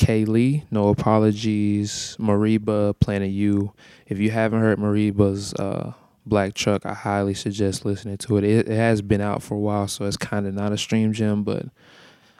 Kaylee, 0.00 0.64
No 0.70 0.88
Apologies, 0.88 2.16
Mereba, 2.18 2.98
Planet 2.98 3.30
U. 3.30 3.74
If 4.06 4.18
you 4.18 4.30
haven't 4.30 4.60
heard 4.60 4.78
Mereba's 4.78 5.52
uh, 5.54 5.92
Black 6.24 6.54
Truck, 6.54 6.86
I 6.86 6.94
highly 6.94 7.34
suggest 7.34 7.84
listening 7.84 8.16
to 8.16 8.38
it. 8.38 8.44
It, 8.44 8.68
it 8.68 8.76
has 8.76 9.02
been 9.02 9.20
out 9.20 9.42
for 9.42 9.56
a 9.56 9.58
while, 9.58 9.88
so 9.88 10.06
it's 10.06 10.16
kind 10.16 10.46
of 10.46 10.54
not 10.54 10.72
a 10.72 10.78
stream 10.78 11.12
gem, 11.12 11.42
but 11.44 11.66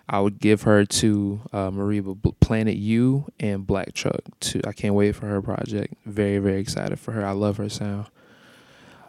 I 0.09 0.21
would 0.21 0.39
give 0.39 0.63
her 0.63 0.87
to 0.87 1.41
uh, 1.53 1.71
Mereba, 1.71 2.35
Planet 2.41 2.77
U, 2.77 3.27
and 3.39 3.67
Black 3.67 3.93
Truck. 3.93 4.23
To 4.41 4.63
I 4.67 4.73
can't 4.73 4.95
wait 4.95 5.15
for 5.15 5.27
her 5.27 5.43
project. 5.43 5.93
Very 6.07 6.39
very 6.39 6.61
excited 6.61 6.99
for 6.99 7.13
her. 7.13 7.25
I 7.25 7.33
love 7.33 7.59
her 7.59 7.69
sound. 7.69 8.07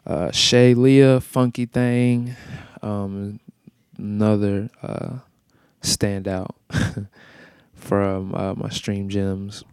Uh, 0.06 0.30
Shay 0.32 0.74
Leah, 0.74 1.22
Funky 1.22 1.68
Thing, 1.68 2.36
um, 2.82 3.40
another 3.98 4.70
uh, 4.84 5.20
standout. 5.82 6.52
from 7.82 8.34
uh, 8.36 8.54
my 8.54 8.70
stream 8.70 9.10
gems. 9.10 9.64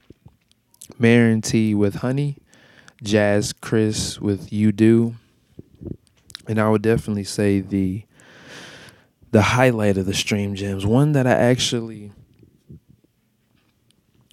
Marin 0.99 1.43
T 1.43 1.75
with 1.75 1.97
Honey, 1.97 2.38
Jazz 3.03 3.53
Chris 3.53 4.21
with 4.21 4.53
You 4.53 4.73
Do, 4.73 5.15
and 6.49 6.59
I 6.59 6.69
would 6.69 6.83
definitely 6.83 7.25
say 7.25 7.61
the 7.61 8.05
the 9.31 9.43
highlight 9.43 9.99
of 9.99 10.07
the 10.07 10.15
stream 10.15 10.55
gems, 10.55 10.87
one 10.87 11.12
that 11.12 11.27
I 11.27 11.33
actually 11.33 12.12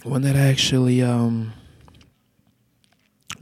one 0.03 0.21
that 0.21 0.35
I 0.35 0.47
actually 0.47 1.01
um 1.01 1.53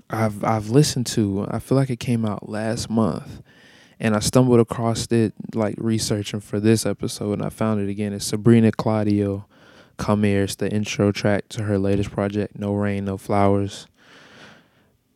I've 0.10 0.44
I've 0.44 0.70
listened 0.70 1.06
to. 1.08 1.48
I 1.50 1.60
feel 1.60 1.78
like 1.78 1.90
it 1.90 2.00
came 2.00 2.25
out 2.25 2.50
last 2.50 2.90
month. 2.90 3.42
And 4.00 4.16
I 4.16 4.20
stumbled 4.20 4.60
across 4.60 5.06
it 5.12 5.34
like 5.54 5.75
researching 5.78 6.42
for 6.42 6.60
this 6.60 6.86
episode 6.86 7.34
and 7.34 7.44
I 7.44 7.48
found 7.48 7.80
it 7.80 7.90
again. 7.90 8.12
It's 8.12 8.25
Sabrina 8.25 8.72
Claudio 8.72 9.46
Come 9.98 10.24
Here. 10.24 10.44
It's 10.44 10.56
the 10.56 10.72
intro 10.72 11.12
track 11.12 11.50
to 11.50 11.64
her 11.64 11.78
latest 11.78 12.12
project, 12.12 12.58
No 12.58 12.74
Rain, 12.74 13.06
No 13.06 13.18
Flowers. 13.18 13.88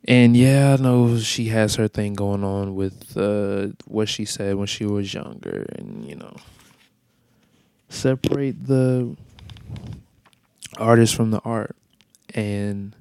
And 0.07 0.37
yeah, 0.37 0.77
I 0.79 0.81
know 0.81 1.17
she 1.17 1.49
has 1.49 1.75
her 1.75 1.87
thing 1.89 2.13
going 2.13 2.43
on 2.43 2.75
with 2.75 3.17
uh, 3.17 3.69
what 3.85 4.07
she 4.07 4.23
said 4.23 4.55
when 4.55 4.67
she 4.67 4.85
was 4.85 5.13
younger, 5.13 5.65
and 5.77 6.07
you 6.07 6.15
know, 6.15 6.37
separate 7.89 8.67
the 8.67 9.17
artist 10.77 11.13
from 11.13 11.31
the 11.31 11.41
art. 11.43 11.75
And 12.33 12.95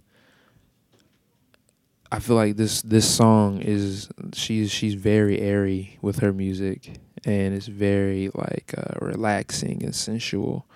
I 2.10 2.18
feel 2.18 2.34
like 2.34 2.56
this 2.56 2.82
this 2.82 3.08
song 3.08 3.60
is 3.60 4.08
she's 4.32 4.72
she's 4.72 4.94
very 4.94 5.38
airy 5.40 5.98
with 6.02 6.18
her 6.20 6.32
music, 6.32 6.98
and 7.24 7.54
it's 7.54 7.66
very 7.68 8.30
like 8.34 8.74
uh, 8.76 8.98
relaxing 9.00 9.84
and 9.84 9.94
sensual 9.94 10.66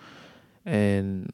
and 0.71 1.33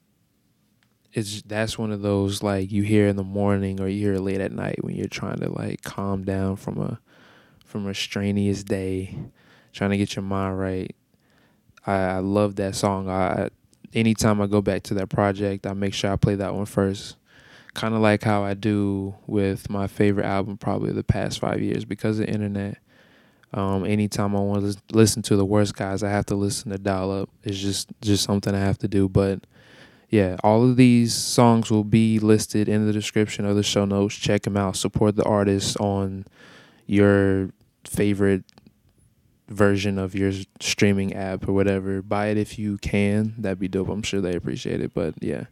it's 1.12 1.42
that's 1.42 1.78
one 1.78 1.92
of 1.92 2.00
those 2.00 2.42
like 2.42 2.72
you 2.72 2.82
hear 2.82 3.06
in 3.06 3.16
the 3.16 3.22
morning 3.22 3.80
or 3.80 3.86
you 3.86 4.00
hear 4.00 4.16
late 4.16 4.40
at 4.40 4.50
night 4.50 4.82
when 4.82 4.94
you're 4.94 5.08
trying 5.08 5.38
to 5.38 5.50
like 5.50 5.82
calm 5.82 6.24
down 6.24 6.56
from 6.56 6.78
a 6.78 6.98
from 7.64 7.86
a 7.86 7.94
strenuous 7.94 8.64
day, 8.64 9.14
trying 9.72 9.90
to 9.90 9.98
get 9.98 10.16
your 10.16 10.22
mind 10.22 10.58
right. 10.58 10.96
I, 11.86 11.92
I 11.92 12.18
love 12.20 12.56
that 12.56 12.74
song. 12.74 13.10
I 13.10 13.50
anytime 13.92 14.40
I 14.40 14.46
go 14.46 14.62
back 14.62 14.84
to 14.84 14.94
that 14.94 15.10
project, 15.10 15.66
I 15.66 15.74
make 15.74 15.92
sure 15.92 16.10
I 16.10 16.16
play 16.16 16.36
that 16.36 16.54
one 16.54 16.66
first. 16.66 17.16
Kind 17.74 17.94
of 17.94 18.00
like 18.00 18.22
how 18.22 18.42
I 18.42 18.54
do 18.54 19.16
with 19.26 19.68
my 19.68 19.86
favorite 19.86 20.24
album, 20.24 20.56
probably 20.56 20.92
the 20.92 21.04
past 21.04 21.40
five 21.40 21.60
years, 21.60 21.84
because 21.84 22.18
of 22.18 22.26
the 22.26 22.32
internet. 22.32 22.78
Um, 23.56 23.86
anytime 23.86 24.36
I 24.36 24.40
want 24.40 24.70
to 24.70 24.78
listen 24.92 25.22
to 25.22 25.36
the 25.36 25.44
worst 25.44 25.74
guys, 25.74 26.02
I 26.02 26.10
have 26.10 26.26
to 26.26 26.36
listen 26.36 26.70
to 26.70 26.78
Dial 26.78 27.10
Up. 27.10 27.30
It's 27.42 27.58
just 27.58 27.88
just 28.02 28.22
something 28.22 28.54
I 28.54 28.60
have 28.60 28.78
to 28.78 28.88
do. 28.88 29.08
But 29.08 29.46
yeah, 30.10 30.36
all 30.44 30.62
of 30.62 30.76
these 30.76 31.14
songs 31.14 31.70
will 31.70 31.82
be 31.82 32.18
listed 32.18 32.68
in 32.68 32.86
the 32.86 32.92
description 32.92 33.46
of 33.46 33.56
the 33.56 33.62
show 33.62 33.86
notes. 33.86 34.14
Check 34.16 34.42
them 34.42 34.58
out. 34.58 34.76
Support 34.76 35.16
the 35.16 35.24
artists 35.24 35.74
on 35.76 36.26
your 36.86 37.50
favorite 37.84 38.44
version 39.48 39.98
of 39.98 40.14
your 40.14 40.32
streaming 40.60 41.14
app 41.14 41.48
or 41.48 41.52
whatever. 41.52 42.02
Buy 42.02 42.26
it 42.26 42.36
if 42.36 42.58
you 42.58 42.76
can. 42.78 43.34
That'd 43.38 43.58
be 43.58 43.68
dope. 43.68 43.88
I'm 43.88 44.02
sure 44.02 44.20
they 44.20 44.36
appreciate 44.36 44.82
it. 44.82 44.92
But 44.92 45.14
yeah, 45.20 45.44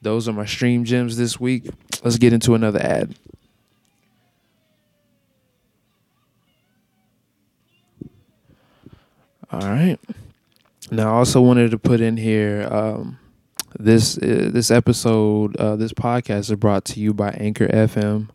those 0.00 0.28
are 0.28 0.32
my 0.32 0.46
stream 0.46 0.84
gems 0.84 1.16
this 1.16 1.40
week. 1.40 1.68
Let's 2.04 2.18
get 2.18 2.32
into 2.32 2.54
another 2.54 2.80
ad. 2.80 3.16
All 9.52 9.60
right. 9.60 9.98
Now, 10.90 11.12
I 11.14 11.18
also 11.18 11.42
wanted 11.42 11.72
to 11.72 11.78
put 11.78 12.00
in 12.00 12.16
here 12.16 12.66
um, 12.70 13.18
this 13.78 14.16
uh, 14.16 14.48
this 14.50 14.70
episode, 14.70 15.56
uh, 15.56 15.76
this 15.76 15.92
podcast 15.92 16.50
is 16.50 16.54
brought 16.54 16.86
to 16.86 17.00
you 17.00 17.12
by 17.12 17.32
Anchor 17.32 17.68
FM. 17.68 18.30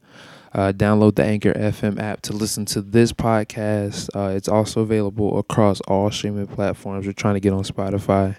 Uh, 0.54 0.72
download 0.72 1.16
the 1.16 1.24
Anchor 1.24 1.54
FM 1.54 2.00
app 2.00 2.22
to 2.22 2.34
listen 2.34 2.66
to 2.66 2.82
this 2.82 3.14
podcast. 3.14 4.10
Uh, 4.16 4.36
it's 4.36 4.48
also 4.48 4.82
available 4.82 5.40
across 5.40 5.82
all 5.82 6.12
streaming 6.12 6.46
platforms. 6.46 7.08
We're 7.08 7.14
trying 7.14 7.34
to 7.34 7.40
get 7.40 7.52
on 7.52 7.64
Spotify. 7.64 8.38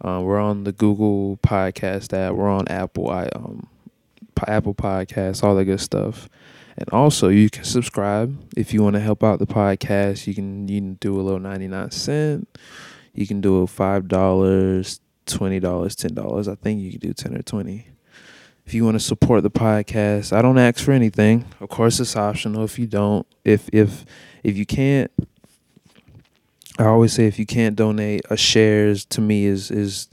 Uh, 0.00 0.20
we're 0.24 0.40
on 0.40 0.64
the 0.64 0.72
Google 0.72 1.38
Podcast 1.38 2.12
app. 2.12 2.34
We're 2.34 2.50
on 2.50 2.66
Apple, 2.68 3.10
I, 3.10 3.28
um, 3.34 3.68
Apple 4.46 4.74
Podcasts, 4.74 5.42
all 5.42 5.54
that 5.54 5.64
good 5.64 5.80
stuff. 5.80 6.28
And 6.78 6.88
also, 6.90 7.28
you 7.28 7.48
can 7.48 7.64
subscribe 7.64 8.38
if 8.56 8.74
you 8.74 8.82
want 8.82 8.94
to 8.94 9.00
help 9.00 9.24
out 9.24 9.38
the 9.38 9.46
podcast. 9.46 10.26
You 10.26 10.34
can 10.34 10.68
you 10.68 10.80
can 10.80 10.94
do 10.94 11.18
a 11.18 11.22
little 11.22 11.40
ninety 11.40 11.68
nine 11.68 11.90
cent. 11.90 12.48
You 13.14 13.26
can 13.26 13.40
do 13.40 13.62
a 13.62 13.66
five 13.66 14.08
dollars, 14.08 15.00
twenty 15.24 15.58
dollars, 15.58 15.96
ten 15.96 16.14
dollars. 16.14 16.48
I 16.48 16.54
think 16.54 16.80
you 16.80 16.90
can 16.90 17.00
do 17.00 17.14
ten 17.14 17.34
or 17.34 17.42
twenty. 17.42 17.86
If 18.66 18.74
you 18.74 18.84
want 18.84 18.96
to 18.96 19.00
support 19.00 19.42
the 19.42 19.50
podcast, 19.50 20.36
I 20.36 20.42
don't 20.42 20.58
ask 20.58 20.84
for 20.84 20.92
anything. 20.92 21.46
Of 21.60 21.68
course, 21.68 22.00
it's 22.00 22.16
optional. 22.16 22.64
If 22.64 22.78
you 22.78 22.86
don't, 22.86 23.26
if 23.44 23.70
if 23.72 24.04
if 24.42 24.56
you 24.56 24.66
can't, 24.66 25.10
I 26.78 26.84
always 26.84 27.12
say 27.12 27.26
if 27.26 27.38
you 27.38 27.46
can't 27.46 27.76
donate, 27.76 28.22
a 28.28 28.36
shares 28.36 29.04
to 29.06 29.20
me 29.20 29.46
is 29.46 29.70
is 29.70 30.08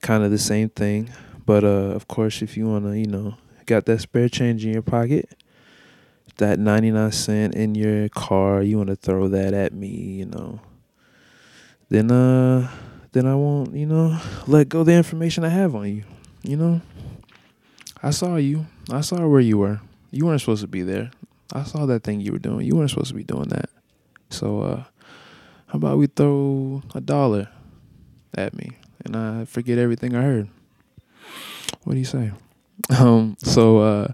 kind 0.00 0.24
of 0.24 0.30
the 0.30 0.38
same 0.38 0.70
thing. 0.70 1.10
But 1.46 1.64
uh, 1.64 1.94
of 1.94 2.08
course, 2.08 2.42
if 2.42 2.56
you 2.56 2.66
wanna, 2.66 2.96
you 2.96 3.06
know, 3.06 3.34
got 3.66 3.84
that 3.86 4.00
spare 4.00 4.28
change 4.28 4.64
in 4.64 4.72
your 4.72 4.82
pocket, 4.82 5.30
that 6.38 6.58
99 6.58 7.12
cent 7.12 7.54
in 7.54 7.74
your 7.74 8.08
car, 8.08 8.62
you 8.62 8.78
want 8.78 8.88
to 8.88 8.96
throw 8.96 9.28
that 9.28 9.54
at 9.54 9.72
me, 9.72 9.88
you 9.88 10.26
know, 10.26 10.60
then 11.88 12.10
uh 12.10 12.70
then 13.12 13.26
I 13.26 13.34
won't, 13.34 13.74
you 13.74 13.86
know, 13.86 14.18
let 14.46 14.68
go 14.68 14.84
the 14.84 14.92
information 14.92 15.44
I 15.44 15.48
have 15.48 15.74
on 15.74 15.88
you. 15.88 16.04
You 16.42 16.56
know? 16.56 16.80
I 18.02 18.10
saw 18.10 18.36
you. 18.36 18.66
I 18.90 19.00
saw 19.00 19.26
where 19.26 19.40
you 19.40 19.58
were. 19.58 19.80
You 20.10 20.26
weren't 20.26 20.40
supposed 20.40 20.60
to 20.62 20.68
be 20.68 20.82
there. 20.82 21.10
I 21.52 21.64
saw 21.64 21.86
that 21.86 22.04
thing 22.04 22.20
you 22.20 22.32
were 22.32 22.38
doing. 22.38 22.66
You 22.66 22.76
weren't 22.76 22.90
supposed 22.90 23.08
to 23.08 23.14
be 23.14 23.24
doing 23.24 23.48
that. 23.48 23.70
So 24.30 24.62
uh 24.62 24.84
how 25.66 25.76
about 25.76 25.98
we 25.98 26.06
throw 26.06 26.82
a 26.94 27.00
dollar 27.00 27.48
at 28.34 28.54
me 28.54 28.70
and 29.04 29.16
I 29.16 29.44
forget 29.44 29.78
everything 29.78 30.14
I 30.14 30.22
heard. 30.22 30.48
What 31.84 31.94
do 31.94 31.98
you 31.98 32.04
say? 32.04 32.32
Um 32.96 33.36
so 33.42 33.78
uh 33.78 34.08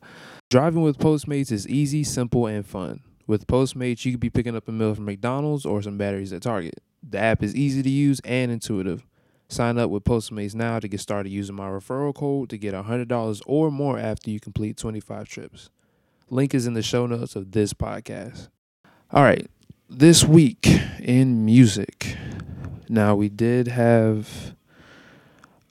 Driving 0.54 0.82
with 0.82 0.98
Postmates 0.98 1.50
is 1.50 1.66
easy, 1.66 2.04
simple, 2.04 2.46
and 2.46 2.64
fun. 2.64 3.00
With 3.26 3.48
Postmates, 3.48 4.04
you 4.04 4.12
could 4.12 4.20
be 4.20 4.30
picking 4.30 4.54
up 4.54 4.68
a 4.68 4.70
meal 4.70 4.94
from 4.94 5.04
McDonald's 5.04 5.66
or 5.66 5.82
some 5.82 5.98
batteries 5.98 6.32
at 6.32 6.42
Target. 6.42 6.80
The 7.02 7.18
app 7.18 7.42
is 7.42 7.56
easy 7.56 7.82
to 7.82 7.90
use 7.90 8.20
and 8.20 8.52
intuitive. 8.52 9.04
Sign 9.48 9.78
up 9.78 9.90
with 9.90 10.04
Postmates 10.04 10.54
now 10.54 10.78
to 10.78 10.86
get 10.86 11.00
started 11.00 11.30
using 11.30 11.56
my 11.56 11.66
referral 11.66 12.14
code 12.14 12.50
to 12.50 12.56
get 12.56 12.72
$100 12.72 13.42
or 13.46 13.72
more 13.72 13.98
after 13.98 14.30
you 14.30 14.38
complete 14.38 14.76
25 14.76 15.28
trips. 15.28 15.70
Link 16.30 16.54
is 16.54 16.68
in 16.68 16.74
the 16.74 16.82
show 16.82 17.04
notes 17.08 17.34
of 17.34 17.50
this 17.50 17.74
podcast. 17.74 18.46
All 19.10 19.24
right, 19.24 19.50
this 19.90 20.22
week 20.22 20.68
in 21.00 21.44
music. 21.44 22.16
Now 22.88 23.16
we 23.16 23.28
did 23.28 23.66
have 23.66 24.54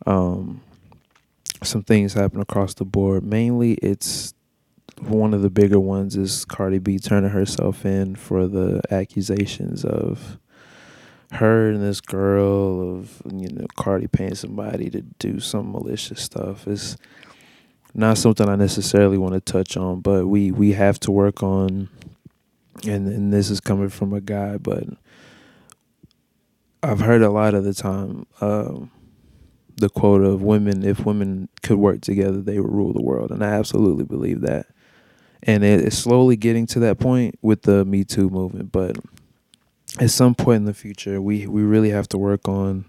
um 0.05 0.59
some 1.63 1.83
things 1.83 2.15
happen 2.15 2.41
across 2.41 2.73
the 2.73 2.83
board. 2.83 3.23
Mainly 3.23 3.75
it's 3.75 4.33
one 5.09 5.33
of 5.33 5.41
the 5.41 5.49
bigger 5.49 5.79
ones 5.79 6.15
is 6.15 6.45
Cardi 6.45 6.79
B 6.79 6.99
turning 6.99 7.31
herself 7.31 7.85
in 7.85 8.15
for 8.15 8.47
the 8.47 8.81
accusations 8.91 9.83
of 9.83 10.37
her 11.31 11.69
and 11.69 11.81
this 11.81 11.99
girl 11.99 12.97
of 12.97 13.21
you 13.31 13.49
know 13.49 13.65
Cardi 13.75 14.07
paying 14.07 14.35
somebody 14.35 14.89
to 14.91 15.01
do 15.01 15.39
some 15.39 15.71
malicious 15.71 16.21
stuff 16.21 16.67
It's 16.67 16.95
not 17.93 18.17
something 18.17 18.49
I 18.49 18.55
necessarily 18.55 19.17
want 19.17 19.33
to 19.33 19.39
touch 19.39 19.77
on, 19.77 20.01
but 20.01 20.27
we 20.27 20.51
we 20.51 20.73
have 20.73 20.99
to 21.01 21.11
work 21.11 21.43
on 21.43 21.89
and 22.85 23.07
and 23.07 23.31
this 23.31 23.49
is 23.49 23.59
coming 23.59 23.89
from 23.89 24.13
a 24.13 24.21
guy, 24.21 24.57
but 24.57 24.85
I've 26.81 26.99
heard 26.99 27.21
a 27.21 27.29
lot 27.29 27.53
of 27.53 27.63
the 27.63 27.73
time 27.73 28.25
um, 28.41 28.91
the 29.77 29.89
quote 29.89 30.23
of 30.23 30.41
women 30.41 30.83
if 30.83 31.05
women 31.05 31.49
could 31.61 31.77
work 31.77 32.01
together 32.01 32.41
they 32.41 32.59
would 32.59 32.71
rule 32.71 32.93
the 32.93 33.01
world 33.01 33.31
and 33.31 33.43
I 33.43 33.49
absolutely 33.49 34.05
believe 34.05 34.41
that. 34.41 34.67
And 35.45 35.63
it, 35.63 35.81
it's 35.81 35.97
slowly 35.97 36.35
getting 36.35 36.65
to 36.67 36.79
that 36.79 36.99
point 36.99 37.35
with 37.41 37.63
the 37.63 37.85
Me 37.85 38.03
Too 38.03 38.29
movement, 38.29 38.71
but 38.71 38.97
at 39.99 40.09
some 40.09 40.35
point 40.35 40.57
in 40.57 40.65
the 40.65 40.73
future, 40.73 41.21
we 41.21 41.47
we 41.47 41.61
really 41.61 41.89
have 41.89 42.07
to 42.09 42.17
work 42.17 42.47
on 42.47 42.85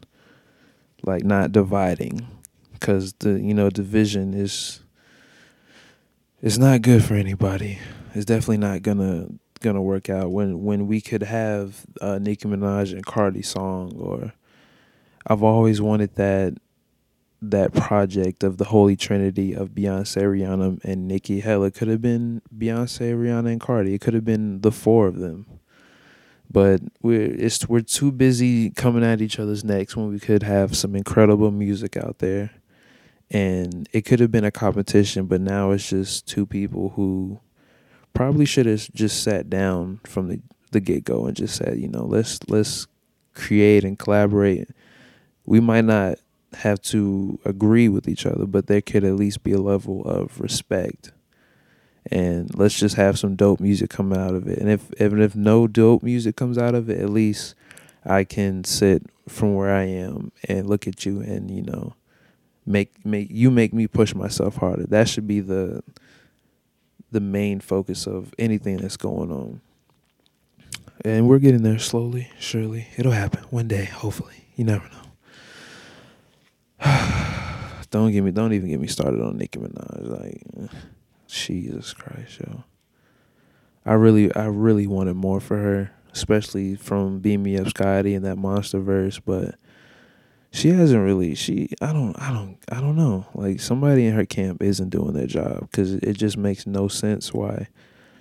like 1.02 1.24
not 1.24 1.52
dividing 1.52 2.26
because 2.72 3.12
the 3.14 3.40
you 3.40 3.54
know 3.54 3.70
division 3.70 4.34
is 4.34 4.80
it's 6.40 6.58
not 6.58 6.82
good 6.82 7.04
for 7.04 7.14
anybody. 7.14 7.78
It's 8.14 8.24
definitely 8.24 8.58
not 8.58 8.82
gonna 8.82 9.28
gonna 9.60 9.82
work 9.82 10.08
out 10.10 10.30
when 10.30 10.62
when 10.62 10.86
we 10.86 11.00
could 11.00 11.22
have 11.22 11.86
a 12.00 12.20
Nicki 12.20 12.46
Minaj 12.46 12.92
and 12.92 13.04
Cardi 13.04 13.42
song 13.42 13.96
or 13.98 14.32
I've 15.26 15.42
always 15.42 15.80
wanted 15.80 16.14
that 16.16 16.54
that 17.50 17.72
project 17.74 18.42
of 18.42 18.58
the 18.58 18.64
Holy 18.64 18.96
Trinity 18.96 19.54
of 19.54 19.70
Beyonce, 19.70 20.22
Rihanna, 20.22 20.82
and 20.84 21.08
Nicki. 21.08 21.40
Hell, 21.40 21.64
it 21.64 21.74
could 21.74 21.88
have 21.88 22.02
been 22.02 22.42
Beyonce, 22.56 23.14
Rihanna, 23.14 23.52
and 23.52 23.60
Cardi. 23.60 23.94
It 23.94 24.00
could 24.00 24.14
have 24.14 24.24
been 24.24 24.60
the 24.60 24.72
four 24.72 25.06
of 25.06 25.18
them 25.18 25.46
but 26.50 26.80
we're 27.02 27.34
it's 27.34 27.68
we're 27.68 27.80
too 27.80 28.12
busy 28.12 28.70
coming 28.70 29.04
at 29.04 29.20
each 29.20 29.38
other's 29.38 29.64
necks 29.64 29.96
when 29.96 30.08
we 30.08 30.20
could 30.20 30.42
have 30.42 30.76
some 30.76 30.94
incredible 30.94 31.50
music 31.50 31.96
out 31.96 32.18
there 32.18 32.50
and 33.30 33.88
it 33.92 34.02
could 34.02 34.20
have 34.20 34.30
been 34.30 34.44
a 34.44 34.50
competition 34.50 35.26
but 35.26 35.40
now 35.40 35.72
it's 35.72 35.88
just 35.88 36.28
two 36.28 36.46
people 36.46 36.90
who 36.90 37.40
probably 38.12 38.44
should 38.44 38.66
have 38.66 38.88
just 38.94 39.22
sat 39.22 39.50
down 39.50 40.00
from 40.04 40.28
the 40.28 40.40
the 40.70 40.80
get-go 40.80 41.26
and 41.26 41.36
just 41.36 41.56
said 41.56 41.78
you 41.78 41.88
know 41.88 42.04
let's 42.04 42.38
let's 42.48 42.86
create 43.34 43.84
and 43.84 43.98
collaborate 43.98 44.68
we 45.46 45.58
might 45.58 45.84
not 45.84 46.18
have 46.56 46.80
to 46.80 47.38
agree 47.44 47.88
with 47.88 48.08
each 48.08 48.26
other 48.26 48.46
but 48.46 48.66
there 48.66 48.80
could 48.80 49.04
at 49.04 49.14
least 49.14 49.42
be 49.42 49.52
a 49.52 49.60
level 49.60 50.04
of 50.04 50.40
respect 50.40 51.12
and 52.10 52.56
let's 52.58 52.78
just 52.78 52.96
have 52.96 53.18
some 53.18 53.34
dope 53.34 53.60
music 53.60 53.90
come 53.90 54.12
out 54.12 54.34
of 54.34 54.46
it. 54.46 54.58
And 54.58 54.70
if 54.70 54.90
even 55.00 55.20
if 55.20 55.34
no 55.34 55.66
dope 55.66 56.02
music 56.02 56.36
comes 56.36 56.58
out 56.58 56.74
of 56.74 56.90
it, 56.90 57.00
at 57.00 57.08
least 57.08 57.54
I 58.04 58.24
can 58.24 58.64
sit 58.64 59.04
from 59.28 59.54
where 59.54 59.74
I 59.74 59.84
am 59.84 60.30
and 60.48 60.68
look 60.68 60.86
at 60.86 61.06
you 61.06 61.20
and 61.20 61.50
you 61.50 61.62
know 61.62 61.94
make 62.66 63.04
make 63.06 63.28
you 63.30 63.50
make 63.50 63.72
me 63.72 63.86
push 63.86 64.14
myself 64.14 64.56
harder. 64.56 64.84
That 64.86 65.08
should 65.08 65.26
be 65.26 65.40
the 65.40 65.82
the 67.10 67.20
main 67.20 67.60
focus 67.60 68.06
of 68.06 68.34
anything 68.38 68.78
that's 68.78 68.98
going 68.98 69.30
on. 69.32 69.60
And 71.04 71.28
we're 71.28 71.38
getting 71.38 71.62
there 71.62 71.78
slowly, 71.78 72.30
surely. 72.38 72.88
It'll 72.96 73.12
happen 73.12 73.44
one 73.50 73.68
day, 73.68 73.84
hopefully. 73.86 74.46
You 74.56 74.64
never 74.64 74.84
know. 74.88 75.03
don't 77.90 78.12
get 78.12 78.22
me 78.22 78.30
don't 78.30 78.52
even 78.52 78.68
get 78.68 78.80
me 78.80 78.86
started 78.86 79.20
on 79.20 79.36
Nicki 79.38 79.58
Minaj. 79.58 80.08
Like 80.08 80.70
Jesus 81.26 81.92
Christ, 81.92 82.40
yo. 82.40 82.64
I 83.86 83.94
really, 83.94 84.34
I 84.34 84.46
really 84.46 84.86
wanted 84.86 85.14
more 85.14 85.40
for 85.40 85.58
her, 85.58 85.92
especially 86.12 86.74
from 86.74 87.18
Beam 87.20 87.42
Me 87.42 87.58
Up 87.58 87.68
Scotty 87.68 88.14
and 88.14 88.24
that 88.24 88.36
monster 88.36 88.78
verse, 88.78 89.18
but 89.18 89.56
she 90.50 90.70
hasn't 90.70 91.04
really. 91.04 91.34
She, 91.34 91.68
I 91.82 91.92
don't, 91.92 92.14
I 92.18 92.32
don't, 92.32 92.56
I 92.70 92.80
don't 92.80 92.96
know. 92.96 93.26
Like 93.34 93.60
somebody 93.60 94.06
in 94.06 94.14
her 94.14 94.24
camp 94.24 94.62
isn't 94.62 94.88
doing 94.88 95.12
their 95.12 95.26
job 95.26 95.68
because 95.70 95.94
it 95.94 96.14
just 96.14 96.36
makes 96.36 96.66
no 96.66 96.88
sense 96.88 97.34
why 97.34 97.68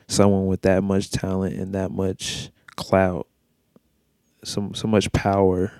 someone 0.07 0.47
with 0.47 0.63
that 0.63 0.83
much 0.83 1.11
talent 1.11 1.55
and 1.55 1.73
that 1.75 1.91
much 1.91 2.49
clout, 2.75 3.27
so 4.43 4.71
so 4.73 4.87
much 4.87 5.11
power 5.13 5.71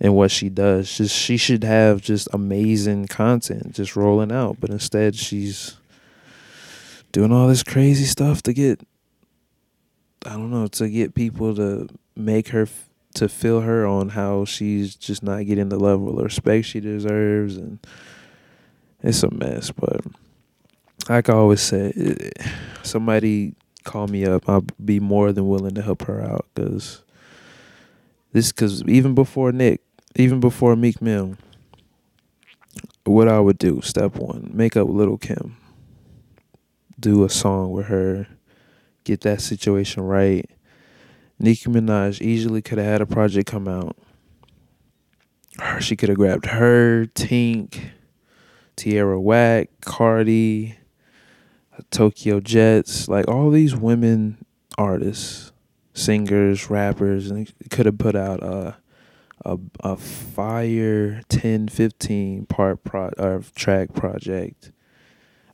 in 0.00 0.12
what 0.12 0.30
she 0.30 0.48
does. 0.48 0.96
Just 0.96 1.14
she 1.16 1.36
should 1.36 1.64
have 1.64 2.00
just 2.00 2.28
amazing 2.32 3.06
content 3.06 3.74
just 3.74 3.96
rolling 3.96 4.32
out, 4.32 4.58
but 4.60 4.70
instead 4.70 5.16
she's 5.16 5.76
doing 7.12 7.32
all 7.32 7.48
this 7.48 7.62
crazy 7.62 8.04
stuff 8.04 8.42
to 8.42 8.52
get 8.52 8.80
I 10.26 10.30
don't 10.30 10.50
know 10.50 10.66
to 10.68 10.88
get 10.88 11.14
people 11.14 11.54
to 11.54 11.88
make 12.16 12.48
her 12.48 12.68
to 13.14 13.28
feel 13.28 13.62
her 13.62 13.86
on 13.86 14.10
how 14.10 14.44
she's 14.44 14.94
just 14.94 15.22
not 15.22 15.46
getting 15.46 15.68
the 15.68 15.78
level 15.78 16.18
of 16.18 16.24
respect 16.24 16.66
she 16.66 16.80
deserves 16.80 17.56
and 17.56 17.78
it's 19.02 19.22
a 19.22 19.30
mess 19.30 19.70
but 19.70 20.00
like 21.08 21.28
I 21.28 21.32
always 21.32 21.60
say 21.60 22.30
somebody 22.82 23.54
call 23.84 24.08
me 24.08 24.26
up 24.26 24.48
I'll 24.48 24.64
be 24.84 25.00
more 25.00 25.32
than 25.32 25.48
willing 25.48 25.74
to 25.76 25.82
help 25.82 26.02
her 26.02 26.20
out 26.20 26.46
cuz 26.54 27.02
this 28.32 28.52
cuz 28.52 28.82
even 28.82 29.14
before 29.14 29.52
Nick 29.52 29.80
even 30.18 30.40
before 30.40 30.76
Meek 30.76 31.00
Mill 31.00 31.36
what 33.04 33.28
I 33.28 33.40
would 33.40 33.56
do 33.56 33.80
step 33.82 34.16
1 34.16 34.50
make 34.52 34.76
up 34.76 34.88
Little 34.88 35.16
Kim 35.16 35.56
do 37.00 37.24
a 37.24 37.28
song 37.28 37.70
with 37.70 37.86
her, 37.86 38.26
get 39.04 39.20
that 39.22 39.40
situation 39.40 40.02
right. 40.02 40.48
Nicki 41.38 41.70
Minaj 41.70 42.20
easily 42.20 42.62
could 42.62 42.78
have 42.78 42.86
had 42.86 43.00
a 43.00 43.06
project 43.06 43.48
come 43.48 43.68
out. 43.68 43.96
She 45.80 45.96
could 45.96 46.08
have 46.08 46.18
grabbed 46.18 46.46
her, 46.46 47.06
Tink, 47.14 47.90
Tierra 48.76 49.20
Whack, 49.20 49.70
Cardi, 49.80 50.78
Tokyo 51.90 52.40
Jetz, 52.40 53.08
like 53.08 53.28
all 53.28 53.50
these 53.50 53.74
women 53.74 54.44
artists, 54.76 55.52
singers, 55.94 56.70
rappers, 56.70 57.30
and 57.30 57.52
could 57.70 57.86
have 57.86 57.98
put 57.98 58.16
out 58.16 58.42
a 58.42 58.76
a 59.44 59.58
a 59.80 59.96
fire 59.96 61.22
10, 61.28 61.68
15 61.68 62.46
part 62.46 62.84
pro 62.84 63.10
or 63.18 63.42
track 63.54 63.92
project 63.94 64.72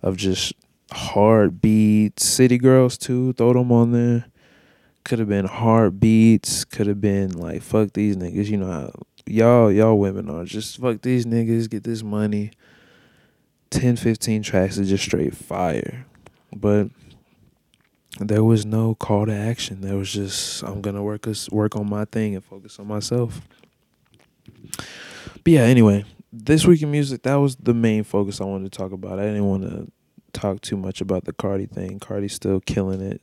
of 0.03 0.17
just 0.17 0.53
Heartbeat, 0.93 2.21
City 2.21 2.59
Girls 2.59 2.99
too. 2.99 3.33
Throw 3.33 3.53
them 3.55 3.73
on 3.73 3.93
there. 3.93 4.27
Could 5.05 5.19
have 5.19 5.29
been 5.29 5.47
Heartbeats. 5.47 6.65
Could 6.65 6.87
have 6.87 7.01
been 7.01 7.33
like 7.33 7.63
fuck 7.63 7.93
these 7.93 8.17
niggas. 8.17 8.47
You 8.47 8.59
know 8.59 8.71
how 8.71 8.93
y'all 9.27 9.73
y'all 9.73 9.99
women 9.99 10.31
are. 10.31 10.45
Just 10.45 10.79
fuck 10.79 11.03
these 11.03 11.27
niggas. 11.27 11.71
Get 11.71 11.85
this 11.85 12.03
money. 12.03 12.53
10, 13.71 13.97
15 13.97 14.43
tracks 14.43 14.79
is 14.79 14.89
just 14.89 15.03
straight 15.03 15.35
fire. 15.35 16.07
But 16.55 16.91
there 18.21 18.45
was 18.45 18.65
no 18.65 18.95
call 18.95 19.27
to 19.27 19.35
action. 19.35 19.81
There 19.81 19.97
was 19.97 20.13
just 20.13 20.63
I'm 20.63 20.81
gonna 20.81 21.03
work 21.03 21.27
us 21.27 21.51
work 21.51 21.75
on 21.77 21.89
my 21.89 22.05
thing 22.05 22.35
and 22.35 22.45
focus 22.45 22.79
on 22.79 22.87
myself. 22.87 23.41
But 25.43 25.53
yeah, 25.53 25.63
anyway, 25.63 26.05
this 26.33 26.67
week 26.67 26.83
in 26.83 26.91
music, 26.91 27.23
that 27.23 27.37
was 27.37 27.57
the 27.57 27.75
main 27.75 28.05
focus 28.05 28.41
I 28.41 28.45
wanted 28.45 28.73
to 28.73 28.79
talk 28.79 28.93
about. 28.93 29.19
I 29.19 29.25
didn't 29.25 29.47
want 29.47 29.63
to 29.63 29.91
talk 30.33 30.61
too 30.61 30.77
much 30.77 31.01
about 31.01 31.25
the 31.25 31.33
Cardi 31.33 31.67
thing. 31.67 32.01
Cardi's 32.01 32.35
still 32.35 32.61
killing 32.61 33.01
it. 33.01 33.21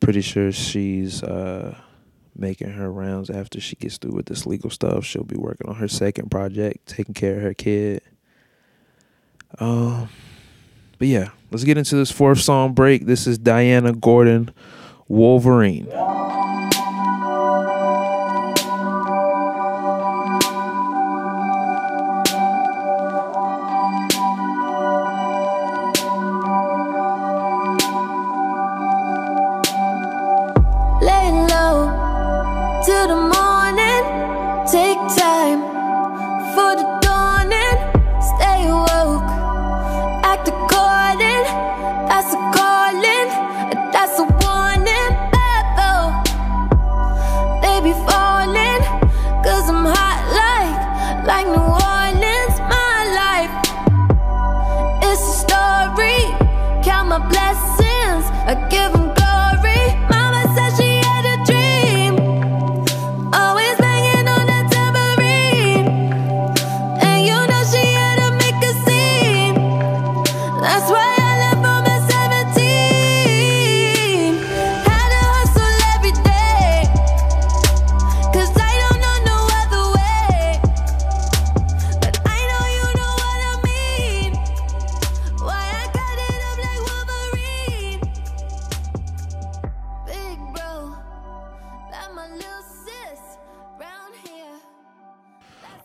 Pretty 0.00 0.20
sure 0.20 0.52
she's 0.52 1.22
uh, 1.22 1.76
making 2.36 2.70
her 2.70 2.90
rounds 2.90 3.30
after 3.30 3.60
she 3.60 3.76
gets 3.76 3.98
through 3.98 4.14
with 4.14 4.26
this 4.26 4.46
legal 4.46 4.70
stuff. 4.70 5.04
She'll 5.04 5.24
be 5.24 5.36
working 5.36 5.68
on 5.68 5.76
her 5.76 5.88
second 5.88 6.30
project, 6.30 6.86
taking 6.86 7.14
care 7.14 7.36
of 7.36 7.42
her 7.42 7.54
kid. 7.54 8.02
Um, 9.58 10.08
but 10.98 11.08
yeah, 11.08 11.30
let's 11.50 11.64
get 11.64 11.78
into 11.78 11.96
this 11.96 12.10
fourth 12.10 12.40
song 12.40 12.74
break. 12.74 13.06
This 13.06 13.26
is 13.26 13.38
Diana 13.38 13.92
Gordon, 13.92 14.50
Wolverine. 15.08 15.86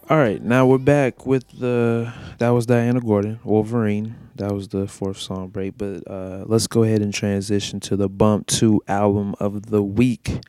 All 0.10 0.18
right, 0.18 0.42
now 0.42 0.66
we're 0.66 0.80
back 0.80 1.28
with 1.28 1.48
the 1.60 2.12
that 2.40 2.50
was 2.50 2.66
Diana 2.66 3.00
Gordon, 3.00 3.40
Wolverine. 3.44 4.16
That 4.38 4.52
was 4.52 4.70
the 4.70 4.88
fourth 4.88 5.20
song 5.20 5.50
break, 5.50 5.78
but 5.78 6.02
uh, 6.10 6.46
let's 6.48 6.66
go 6.66 6.82
ahead 6.82 7.04
and 7.04 7.14
transition 7.14 7.80
to 7.82 7.96
the 7.96 8.10
Bump 8.10 8.48
2 8.48 8.82
album 8.88 9.36
of 9.40 9.68
the 9.68 9.84
week, 9.84 10.40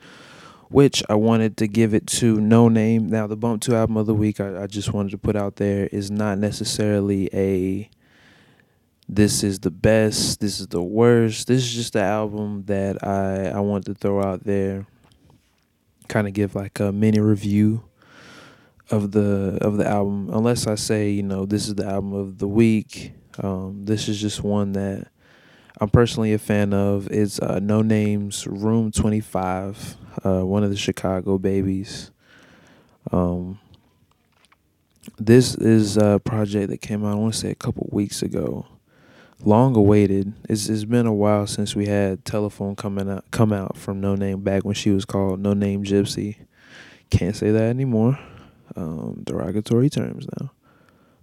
which 0.71 1.03
I 1.11 1.15
wanted 1.17 1.59
to 1.59 1.69
give 1.69 1.93
it 1.93 2.07
to 2.07 2.37
Noname. 2.37 3.11
Now, 3.11 3.27
the 3.27 3.37
Bump 3.37 3.61
2 3.61 3.77
album 3.77 3.99
of 3.99 4.07
the 4.07 4.15
week, 4.15 4.41
I, 4.41 4.63
I 4.63 4.67
just 4.67 4.95
wanted 4.95 5.11
to 5.11 5.19
put 5.19 5.37
out 5.37 5.57
there 5.57 5.89
is 5.89 6.11
not 6.11 6.39
necessarily 6.39 7.29
a 7.35 7.91
this 9.11 9.45
is 9.45 9.59
the 9.61 9.71
best, 9.71 10.41
this 10.41 10.59
is 10.59 10.69
the 10.69 10.83
worst. 10.83 11.49
This 11.49 11.65
is 11.65 11.75
just 11.75 11.93
the 11.93 12.03
album 12.03 12.65
that 12.65 13.07
I 13.07 13.51
I 13.51 13.61
wanted 13.61 13.95
to 13.95 13.95
throw 14.01 14.23
out 14.23 14.45
there, 14.45 14.87
kind 16.09 16.27
of 16.27 16.33
give 16.33 16.55
like 16.55 16.81
a 16.81 16.93
mini 16.93 17.21
review 17.21 17.85
of 18.91 19.13
the 19.13 19.59
of 19.61 19.77
the 19.77 19.87
album 19.87 20.29
unless 20.33 20.67
I 20.67 20.75
say 20.75 21.11
you 21.11 21.23
know 21.23 21.47
this 21.47 21.69
is 21.69 21.77
the 21.77 21.87
album 21.87 22.13
of 22.13 22.39
the 22.39 22.49
week. 22.49 23.13
Um, 23.39 23.85
this 23.85 24.09
is 24.09 24.21
just 24.21 24.43
one 24.43 24.73
that 24.73 25.09
I'm 25.81 25.89
personally 25.89 26.35
a 26.35 26.39
fan 26.39 26.75
of. 26.75 27.09
It's 27.11 27.39
uh, 27.41 27.59
Noname's 27.61 28.47
Room 28.47 28.91
25, 28.91 29.97
uh, 30.25 30.45
one 30.45 30.63
of 30.63 30.71
the 30.71 30.77
Chicago 30.77 31.39
babies. 31.39 32.11
Um, 33.13 33.59
this 35.19 35.55
is 35.55 35.97
a 35.97 36.21
project 36.23 36.69
that 36.71 36.83
came 36.83 37.05
out 37.05 37.13
I 37.13 37.15
want 37.15 37.35
to 37.35 37.41
say 37.41 37.51
a 37.51 37.55
couple 37.55 37.89
weeks 37.93 38.23
ago. 38.23 38.67
Long 39.43 39.75
awaited. 39.75 40.35
It's 40.51 40.69
it's 40.69 40.85
been 40.85 41.07
a 41.07 41.15
while 41.15 41.47
since 41.47 41.75
we 41.75 41.87
had 41.87 42.27
telephone 42.27 42.77
coming 42.77 43.09
out 43.09 43.25
come 43.31 43.53
out 43.53 43.79
from 43.79 44.03
Noname 44.03 44.45
back 44.45 44.65
when 44.65 44.75
she 44.75 44.91
was 44.91 45.07
called 45.07 45.43
Noname 45.43 45.83
Gypsy. 45.83 46.37
Can't 47.09 47.35
say 47.35 47.51
that 47.51 47.63
anymore 47.63 48.19
um, 48.77 49.23
derogatory 49.25 49.91
terms 49.91 50.27
now. 50.39 50.51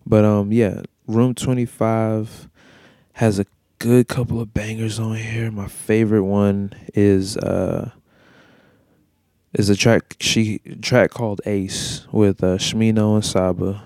But 0.06 0.26
um, 0.26 0.52
yeah, 0.52 0.82
Room 1.08 1.34
Twenty 1.34 1.66
Five 1.66 2.50
has 3.14 3.40
a 3.40 3.46
good 3.80 4.08
couple 4.08 4.40
of 4.40 4.54
bangers 4.54 5.00
on 5.00 5.16
here. 5.16 5.52
My 5.52 5.68
favorite 5.68 6.24
one 6.24 6.74
is 6.94 7.38
uh 7.38 7.92
is 9.54 9.70
a 9.70 9.76
track 9.76 10.16
she 10.20 10.60
track 10.82 11.12
called 11.12 11.42
Ace 11.46 12.08
with 12.12 12.44
uh, 12.44 12.58
Smino 12.58 13.16
and 13.16 13.26
Saba. 13.26 13.84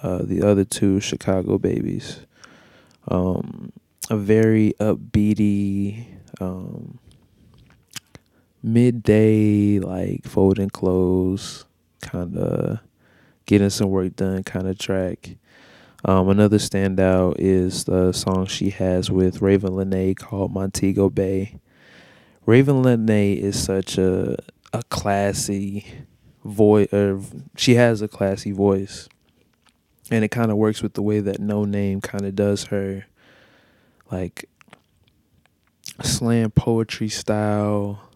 Uh, 0.00 0.22
the 0.22 0.42
other 0.42 0.64
two 0.64 1.00
Chicago 1.00 1.58
babies. 1.58 2.20
Um, 3.08 3.72
a 4.10 4.16
very 4.16 4.74
upbeaty, 4.78 6.06
um, 6.40 6.98
midday 8.62 9.80
like 9.80 10.24
folding 10.24 10.70
clothes 10.70 11.64
kind 12.00 12.36
of 12.36 12.78
getting 13.46 13.70
some 13.70 13.90
work 13.90 14.16
done 14.16 14.42
kind 14.44 14.68
of 14.68 14.78
track. 14.78 15.36
Um, 16.04 16.28
another 16.28 16.58
standout 16.58 17.36
is 17.38 17.84
the 17.84 18.12
song 18.12 18.46
she 18.46 18.70
has 18.70 19.10
with 19.10 19.40
Ravyn 19.40 19.70
Lenae 19.70 20.16
called 20.16 20.52
Montego 20.52 21.10
Bay. 21.10 21.58
Ravyn 22.46 22.84
Lenae 22.84 23.36
is 23.36 23.62
such 23.62 23.98
a 23.98 24.36
a 24.72 24.82
classy 24.84 25.86
voice. 26.44 26.92
Uh, 26.92 27.20
she 27.56 27.74
has 27.74 28.02
a 28.02 28.08
classy 28.08 28.52
voice, 28.52 29.08
and 30.10 30.24
it 30.24 30.30
kind 30.30 30.50
of 30.50 30.56
works 30.56 30.82
with 30.82 30.94
the 30.94 31.02
way 31.02 31.20
that 31.20 31.40
Noname 31.40 32.02
kind 32.02 32.24
of 32.24 32.34
does 32.34 32.64
her, 32.64 33.06
like 34.10 34.48
slam 36.02 36.50
poetry 36.50 37.08
style 37.08 38.08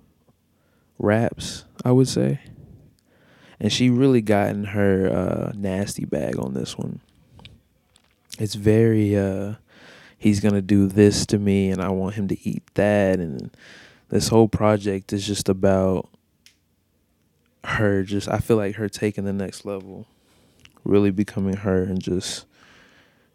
raps. 0.99 1.65
I 1.85 1.93
would 1.93 2.09
say 2.09 2.41
and 3.63 3.73
she 3.73 3.89
really 3.89 4.21
got 4.21 4.49
in 4.49 4.65
her 4.65 5.09
uh, 5.09 5.53
nasty 5.55 6.05
bag 6.05 6.37
on 6.37 6.53
this 6.53 6.77
one. 6.77 7.01
It's 8.37 8.57
very 8.57 9.17
uh, 9.17 9.55
he's 10.19 10.41
gonna 10.41 10.61
do 10.61 10.89
this 10.89 11.25
to 11.27 11.39
me, 11.39 11.71
and 11.71 11.81
I 11.81 11.91
want 11.91 12.17
him 12.17 12.27
to 12.29 12.49
eat 12.49 12.65
that, 12.75 13.21
and 13.21 13.57
this 14.09 14.29
whole 14.29 14.49
project 14.49 15.13
is 15.13 15.25
just 15.25 15.49
about 15.49 16.09
her. 17.63 18.03
Just 18.03 18.29
I 18.29 18.39
feel 18.39 18.57
like 18.57 18.75
her 18.75 18.89
taking 18.89 19.25
the 19.25 19.33
next 19.33 19.65
level, 19.65 20.09
really 20.83 21.13
becoming 21.13 21.59
her, 21.59 21.85
and 21.85 22.03
just 22.03 22.47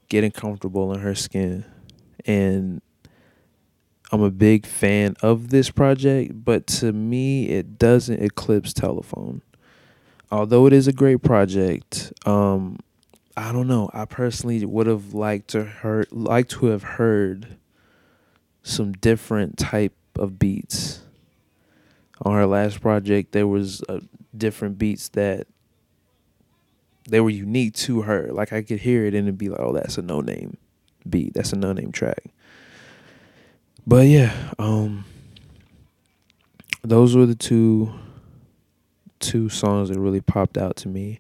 getting 0.10 0.32
comfortable 0.32 0.94
in 0.94 1.00
her 1.00 1.16
skin, 1.16 1.64
and 2.26 2.82
I'm 4.12 4.22
a 4.22 4.32
big 4.32 4.66
fan 4.66 5.16
of 5.22 5.52
this 5.52 5.70
project, 5.70 6.44
but 6.44 6.68
to 6.68 6.92
me, 6.92 7.48
it 7.48 7.80
doesn't 7.80 8.22
eclipse 8.22 8.74
Telephone 8.74 9.42
although 10.32 10.66
it 10.66 10.74
is 10.74 10.88
a 10.88 10.94
great 10.94 11.22
project, 11.22 12.14
um, 12.26 12.80
I 13.36 13.52
don't 13.52 13.68
know. 13.68 13.90
I 13.94 14.06
personally 14.06 14.64
would 14.66 14.88
have 14.88 15.14
liked 15.14 15.50
to 15.50 15.64
heard 15.64 16.08
like 16.12 16.50
to 16.50 16.68
have 16.68 16.84
heard 16.84 17.58
some 18.64 18.94
different 18.94 19.58
type 19.58 19.96
of 20.16 20.40
beats. 20.40 21.02
On 22.24 22.34
her 22.34 22.48
last 22.48 22.82
project, 22.82 23.32
there 23.32 23.46
was 23.46 23.84
uh, 23.88 24.00
different 24.36 24.80
beats 24.80 25.10
that 25.10 25.46
they 27.08 27.20
were 27.20 27.30
unique 27.30 27.76
to 27.76 28.02
her. 28.02 28.30
Like 28.32 28.52
I 28.52 28.64
could 28.64 28.80
hear 28.80 29.06
it 29.06 29.14
and 29.14 29.28
it'd 29.28 29.38
be 29.38 29.50
like, 29.50 29.60
"Oh, 29.60 29.72
that's 29.72 29.98
a 29.98 30.02
no 30.02 30.22
name 30.22 30.58
beat. 31.08 31.36
That's 31.36 31.54
a 31.54 31.58
no 31.58 31.74
name 31.74 31.92
track." 31.92 32.24
But 33.86 34.08
yeah, 34.08 34.34
um, 34.58 35.06
those 36.82 37.16
were 37.16 37.26
the 37.26 37.36
two 37.36 37.94
two 39.20 39.50
songs 39.50 39.90
that 39.90 40.00
really 40.00 40.22
popped 40.22 40.58
out 40.58 40.76
to 40.78 40.88
me. 40.88 41.20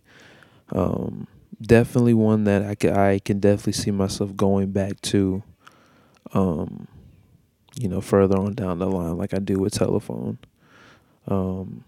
Um, 0.71 1.27
definitely 1.61 2.13
one 2.13 2.43
that 2.45 2.63
I 2.63 2.75
can, 2.75 2.95
I 2.95 3.19
can 3.19 3.39
definitely 3.39 3.73
see 3.73 3.91
myself 3.91 4.35
going 4.35 4.71
back 4.71 4.99
to. 5.01 5.43
Um, 6.33 6.87
you 7.79 7.87
know, 7.87 8.01
further 8.01 8.37
on 8.37 8.53
down 8.53 8.79
the 8.79 8.87
line, 8.87 9.17
like 9.17 9.33
I 9.33 9.39
do 9.39 9.59
with 9.59 9.73
telephone. 9.73 10.39
Um, 11.27 11.83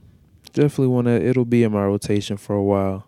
definitely 0.54 0.88
one 0.88 1.06
that 1.06 1.24
It'll 1.24 1.46
be 1.46 1.64
in 1.64 1.72
my 1.72 1.84
rotation 1.84 2.38
for 2.38 2.56
a 2.56 2.64
while. 2.64 3.08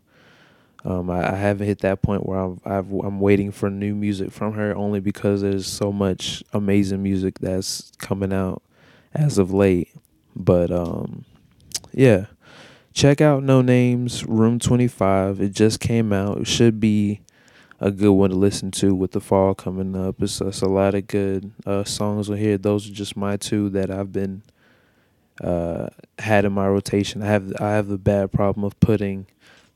Um, 0.84 1.12
I, 1.12 1.34
I, 1.34 1.36
haven't 1.36 1.68
hit 1.68 1.80
that 1.80 2.02
point 2.02 2.26
where 2.26 2.40
I'm 2.40 2.60
I've, 2.66 2.92
I'm 2.92 3.20
waiting 3.20 3.52
for 3.52 3.70
new 3.70 3.94
music 3.94 4.32
from 4.32 4.54
her 4.54 4.76
only 4.76 5.00
because 5.00 5.42
there's 5.42 5.68
so 5.68 5.92
much 5.92 6.44
amazing 6.54 7.04
music 7.04 7.38
that's 7.38 7.92
coming 8.00 8.34
out 8.34 8.64
as 9.14 9.38
of 9.38 9.54
late. 9.54 9.90
But 10.36 10.72
um, 10.72 11.26
yeah, 11.94 12.26
check 12.94 13.22
out 13.22 13.44
Noname's 13.44 14.26
Room 14.26 14.60
25. 14.60 15.42
It 15.42 15.54
just 15.54 15.80
came 15.80 16.12
out. 16.14 16.40
It 16.40 16.48
should 16.48 16.80
be 16.80 17.22
a 17.80 17.92
good 17.92 18.12
one 18.12 18.30
to 18.30 18.36
listen 18.36 18.72
to 18.72 18.94
with 18.94 19.12
the 19.12 19.22
fall 19.22 19.56
coming 19.56 19.96
up. 19.96 20.22
It's, 20.22 20.40
it's 20.42 20.62
a 20.62 20.68
lot 20.68 20.94
of 20.94 21.08
good 21.08 21.52
uh, 21.66 21.84
songs 21.84 22.30
on 22.30 22.38
here. 22.38 22.58
Those 22.58 22.90
are 22.90 22.94
just 22.94 23.18
my 23.18 23.38
two 23.38 23.70
that 23.70 23.90
I've 23.90 24.12
been 24.12 24.44
uh, 25.44 25.88
had 26.20 26.46
in 26.46 26.54
my 26.54 26.68
rotation. 26.68 27.24
I 27.24 27.28
have 27.28 27.54
I 27.60 27.72
have 27.72 27.88
the 27.88 27.98
bad 27.98 28.32
problem 28.32 28.64
of 28.64 28.80
putting 28.80 29.26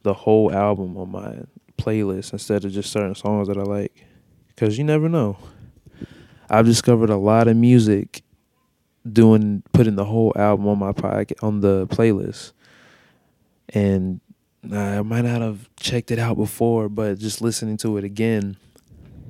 the 0.04 0.14
whole 0.14 0.52
album 0.52 0.98
on 0.98 1.12
my 1.12 1.40
playlist 1.78 2.34
instead 2.34 2.64
of 2.64 2.72
just 2.72 2.92
certain 2.92 3.16
songs 3.16 3.48
that 3.48 3.58
I 3.58 3.64
like, 3.64 4.06
because 4.50 4.78
you 4.78 4.84
never 4.84 5.10
know. 5.10 5.38
I've 6.48 6.68
discovered 6.68 7.10
a 7.10 7.18
lot 7.18 7.48
of 7.48 7.58
music 7.58 8.22
doing 9.12 9.64
putting 9.74 9.96
the 9.96 10.06
whole 10.06 10.32
album 10.36 10.68
on 10.68 10.78
my 10.78 10.92
podcast 10.92 11.44
on 11.44 11.62
the 11.62 11.88
playlist 11.88 12.52
and 13.70 14.20
I 14.72 15.02
might 15.02 15.26
not 15.26 15.42
have 15.42 15.70
checked 15.76 16.12
it 16.12 16.20
out 16.20 16.38
before, 16.38 16.90
but 16.90 17.20
just 17.20 17.42
listening 17.42 17.78
to 17.78 17.98
it 17.98 18.04
again, 18.04 18.58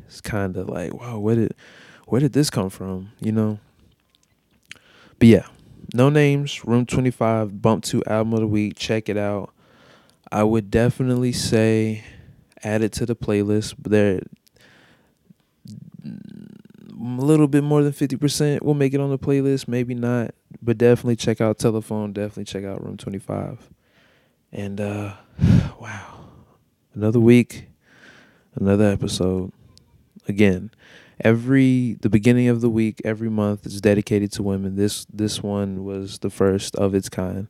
it's 0.08 0.22
kind 0.22 0.56
of 0.56 0.70
like, 0.70 0.94
wow, 0.94 1.20
where 1.20 1.36
did 1.36 1.54
where 2.08 2.22
did 2.22 2.34
this 2.34 2.50
come 2.50 2.70
from? 2.70 3.12
You 3.20 3.32
know. 3.32 3.60
But 5.18 5.28
yeah, 5.28 5.48
no 5.94 6.10
names. 6.10 6.64
Room 6.66 6.86
Twenty 6.86 7.12
Five, 7.12 7.62
Bump 7.62 7.84
Two 7.84 8.04
album 8.06 8.34
of 8.34 8.40
the 8.42 8.48
week. 8.48 8.78
Check 8.78 9.10
it 9.10 9.18
out. 9.18 9.54
I 10.32 10.44
would 10.44 10.72
definitely 10.72 11.32
say 11.32 12.04
add 12.64 12.82
it 12.82 12.92
to 12.94 13.06
the 13.06 13.16
playlist. 13.16 13.76
There, 13.78 14.22
a 16.06 17.22
little 17.22 17.48
bit 17.48 17.64
more 17.64 17.84
than 17.84 17.94
50% 17.94 18.62
will 18.62 18.74
make 18.74 18.94
it 18.94 19.00
on 19.00 19.10
the 19.10 19.20
playlist, 19.20 19.68
maybe 19.68 19.94
not, 19.94 20.34
but 20.62 20.78
definitely 20.78 21.16
check 21.16 21.42
out 21.42 21.60
Telephone, 21.60 22.14
definitely 22.14 22.46
check 22.46 22.64
out 22.64 22.84
Room 22.84 22.98
25. 22.98 23.70
And 24.52 24.80
uh 24.80 25.14
wow. 25.80 26.26
Another 26.94 27.20
week, 27.20 27.68
another 28.56 28.86
episode. 28.86 29.52
Again, 30.28 30.72
every 31.20 31.98
the 32.02 32.10
beginning 32.10 32.48
of 32.48 32.62
the 32.62 32.70
week, 32.70 33.02
every 33.04 33.30
month 33.30 33.66
is 33.66 33.82
dedicated 33.82 34.32
to 34.34 34.44
women. 34.44 34.76
This 34.76 35.06
this 35.06 35.44
one 35.44 35.84
was 35.84 36.20
the 36.20 36.30
first 36.30 36.76
of 36.76 36.96
its 36.96 37.10
kind. 37.10 37.48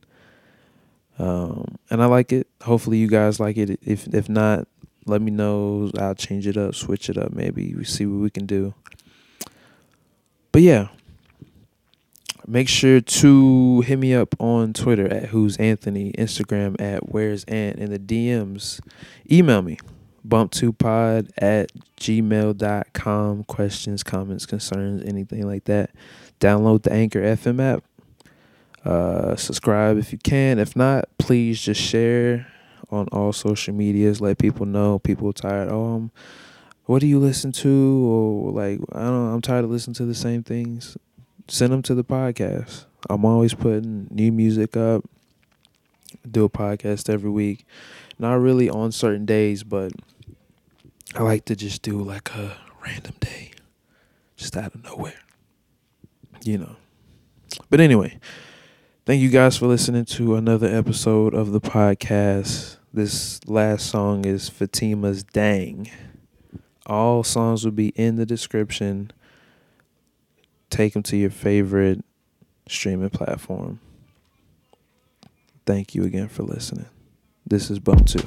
Um 1.18 1.76
and 1.90 2.02
I 2.02 2.06
like 2.06 2.32
it. 2.32 2.48
Hopefully 2.62 2.98
you 2.98 3.08
guys 3.08 3.40
like 3.40 3.56
it. 3.56 3.78
If 3.82 4.08
if 4.08 4.28
not, 4.28 4.66
let 5.06 5.22
me 5.22 5.30
know. 5.30 5.90
I'll 5.98 6.14
change 6.14 6.46
it 6.46 6.56
up, 6.56 6.74
switch 6.74 7.08
it 7.08 7.16
up 7.16 7.32
maybe. 7.32 7.74
We 7.74 7.84
see 7.84 8.06
what 8.06 8.20
we 8.20 8.30
can 8.30 8.46
do. 8.46 8.74
But 10.52 10.62
yeah, 10.62 10.88
make 12.46 12.68
sure 12.68 13.00
to 13.00 13.80
hit 13.82 13.98
me 13.98 14.14
up 14.14 14.34
on 14.40 14.72
Twitter 14.72 15.06
at 15.08 15.26
who's 15.26 15.56
Anthony, 15.56 16.12
Instagram 16.12 16.80
at 16.80 17.10
where's 17.10 17.44
Ant, 17.44 17.78
in 17.78 17.90
the 17.90 17.98
DMs. 17.98 18.80
Email 19.30 19.62
me 19.62 19.78
bump2pod 20.26 21.30
at 21.38 21.70
gmail.com. 21.98 23.44
Questions, 23.44 24.02
comments, 24.02 24.46
concerns, 24.46 25.02
anything 25.04 25.46
like 25.46 25.64
that. 25.64 25.90
Download 26.40 26.82
the 26.82 26.92
Anchor 26.92 27.20
FM 27.20 27.60
app. 27.60 27.84
Uh, 28.84 29.34
subscribe 29.36 29.98
if 29.98 30.12
you 30.12 30.18
can. 30.18 30.58
If 30.58 30.76
not, 30.76 31.08
please 31.18 31.60
just 31.60 31.80
share 31.80 32.46
on 32.90 33.08
all 33.08 33.32
social 33.32 33.74
medias. 33.74 34.20
Let 34.20 34.38
people 34.38 34.66
know. 34.66 34.98
People 34.98 35.32
tired. 35.32 35.68
Oh, 35.70 35.94
um, 35.94 36.12
what 36.84 37.00
do 37.00 37.06
you 37.06 37.18
listen 37.18 37.50
to? 37.52 38.06
Or 38.06 38.52
like, 38.52 38.78
I 38.92 39.04
don't. 39.04 39.34
I'm 39.34 39.40
tired 39.40 39.64
of 39.64 39.70
listening 39.70 39.94
to 39.94 40.04
the 40.04 40.14
same 40.14 40.42
things. 40.42 40.96
Send 41.48 41.72
them 41.72 41.82
to 41.82 41.94
the 41.94 42.04
podcast. 42.04 42.86
I'm 43.08 43.24
always 43.24 43.54
putting 43.54 44.08
new 44.10 44.32
music 44.32 44.76
up. 44.76 45.04
Do 46.28 46.44
a 46.44 46.48
podcast 46.48 47.08
every 47.08 47.30
week. 47.30 47.64
Not 48.18 48.34
really 48.34 48.68
on 48.68 48.90
certain 48.90 49.26
days, 49.26 49.62
but 49.62 49.92
I 51.14 51.22
like 51.22 51.44
to 51.46 51.56
just 51.56 51.82
do 51.82 52.00
like 52.02 52.30
a 52.34 52.56
random 52.84 53.14
day, 53.20 53.52
just 54.36 54.56
out 54.56 54.74
of 54.74 54.82
nowhere. 54.84 55.20
You 56.42 56.58
know. 56.58 56.76
But 57.70 57.80
anyway, 57.80 58.18
thank 59.04 59.22
you 59.22 59.28
guys 59.30 59.56
for 59.56 59.66
listening 59.66 60.04
to 60.06 60.34
another 60.34 60.66
episode 60.66 61.32
of 61.32 61.52
the 61.52 61.60
podcast. 61.60 62.76
This 62.92 63.40
last 63.46 63.86
song 63.86 64.24
is 64.24 64.48
Fatima's 64.48 65.22
Dang. 65.22 65.90
All 66.86 67.22
songs 67.22 67.64
will 67.64 67.72
be 67.72 67.88
in 67.90 68.16
the 68.16 68.26
description. 68.26 69.12
Take 70.70 70.94
them 70.94 71.02
to 71.04 71.16
your 71.16 71.30
favorite 71.30 72.04
streaming 72.68 73.10
platform. 73.10 73.80
Thank 75.64 75.94
you 75.94 76.04
again 76.04 76.28
for 76.28 76.42
listening. 76.42 76.86
This 77.46 77.70
is 77.70 77.78
Bump 77.78 78.06
2. 78.06 78.18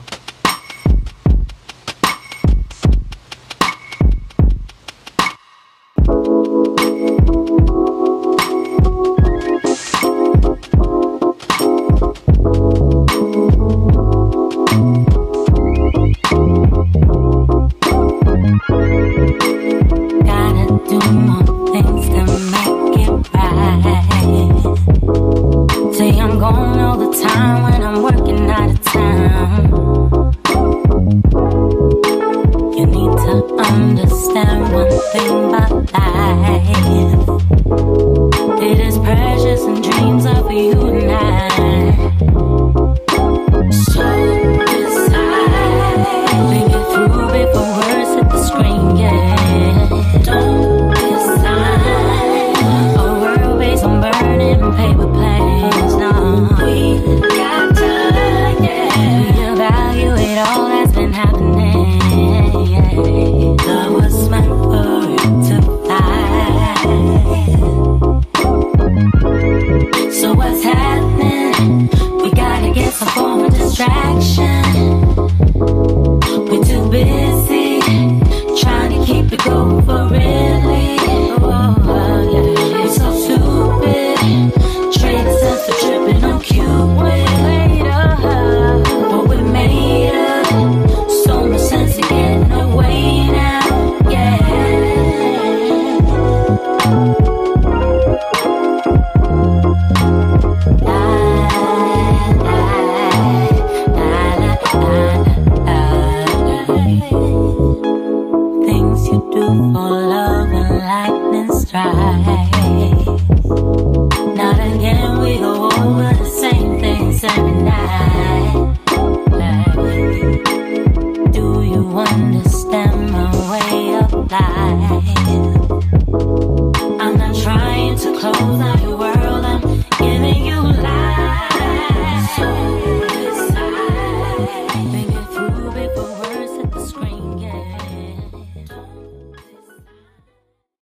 Keep 79.49 80.11
it 80.11 80.28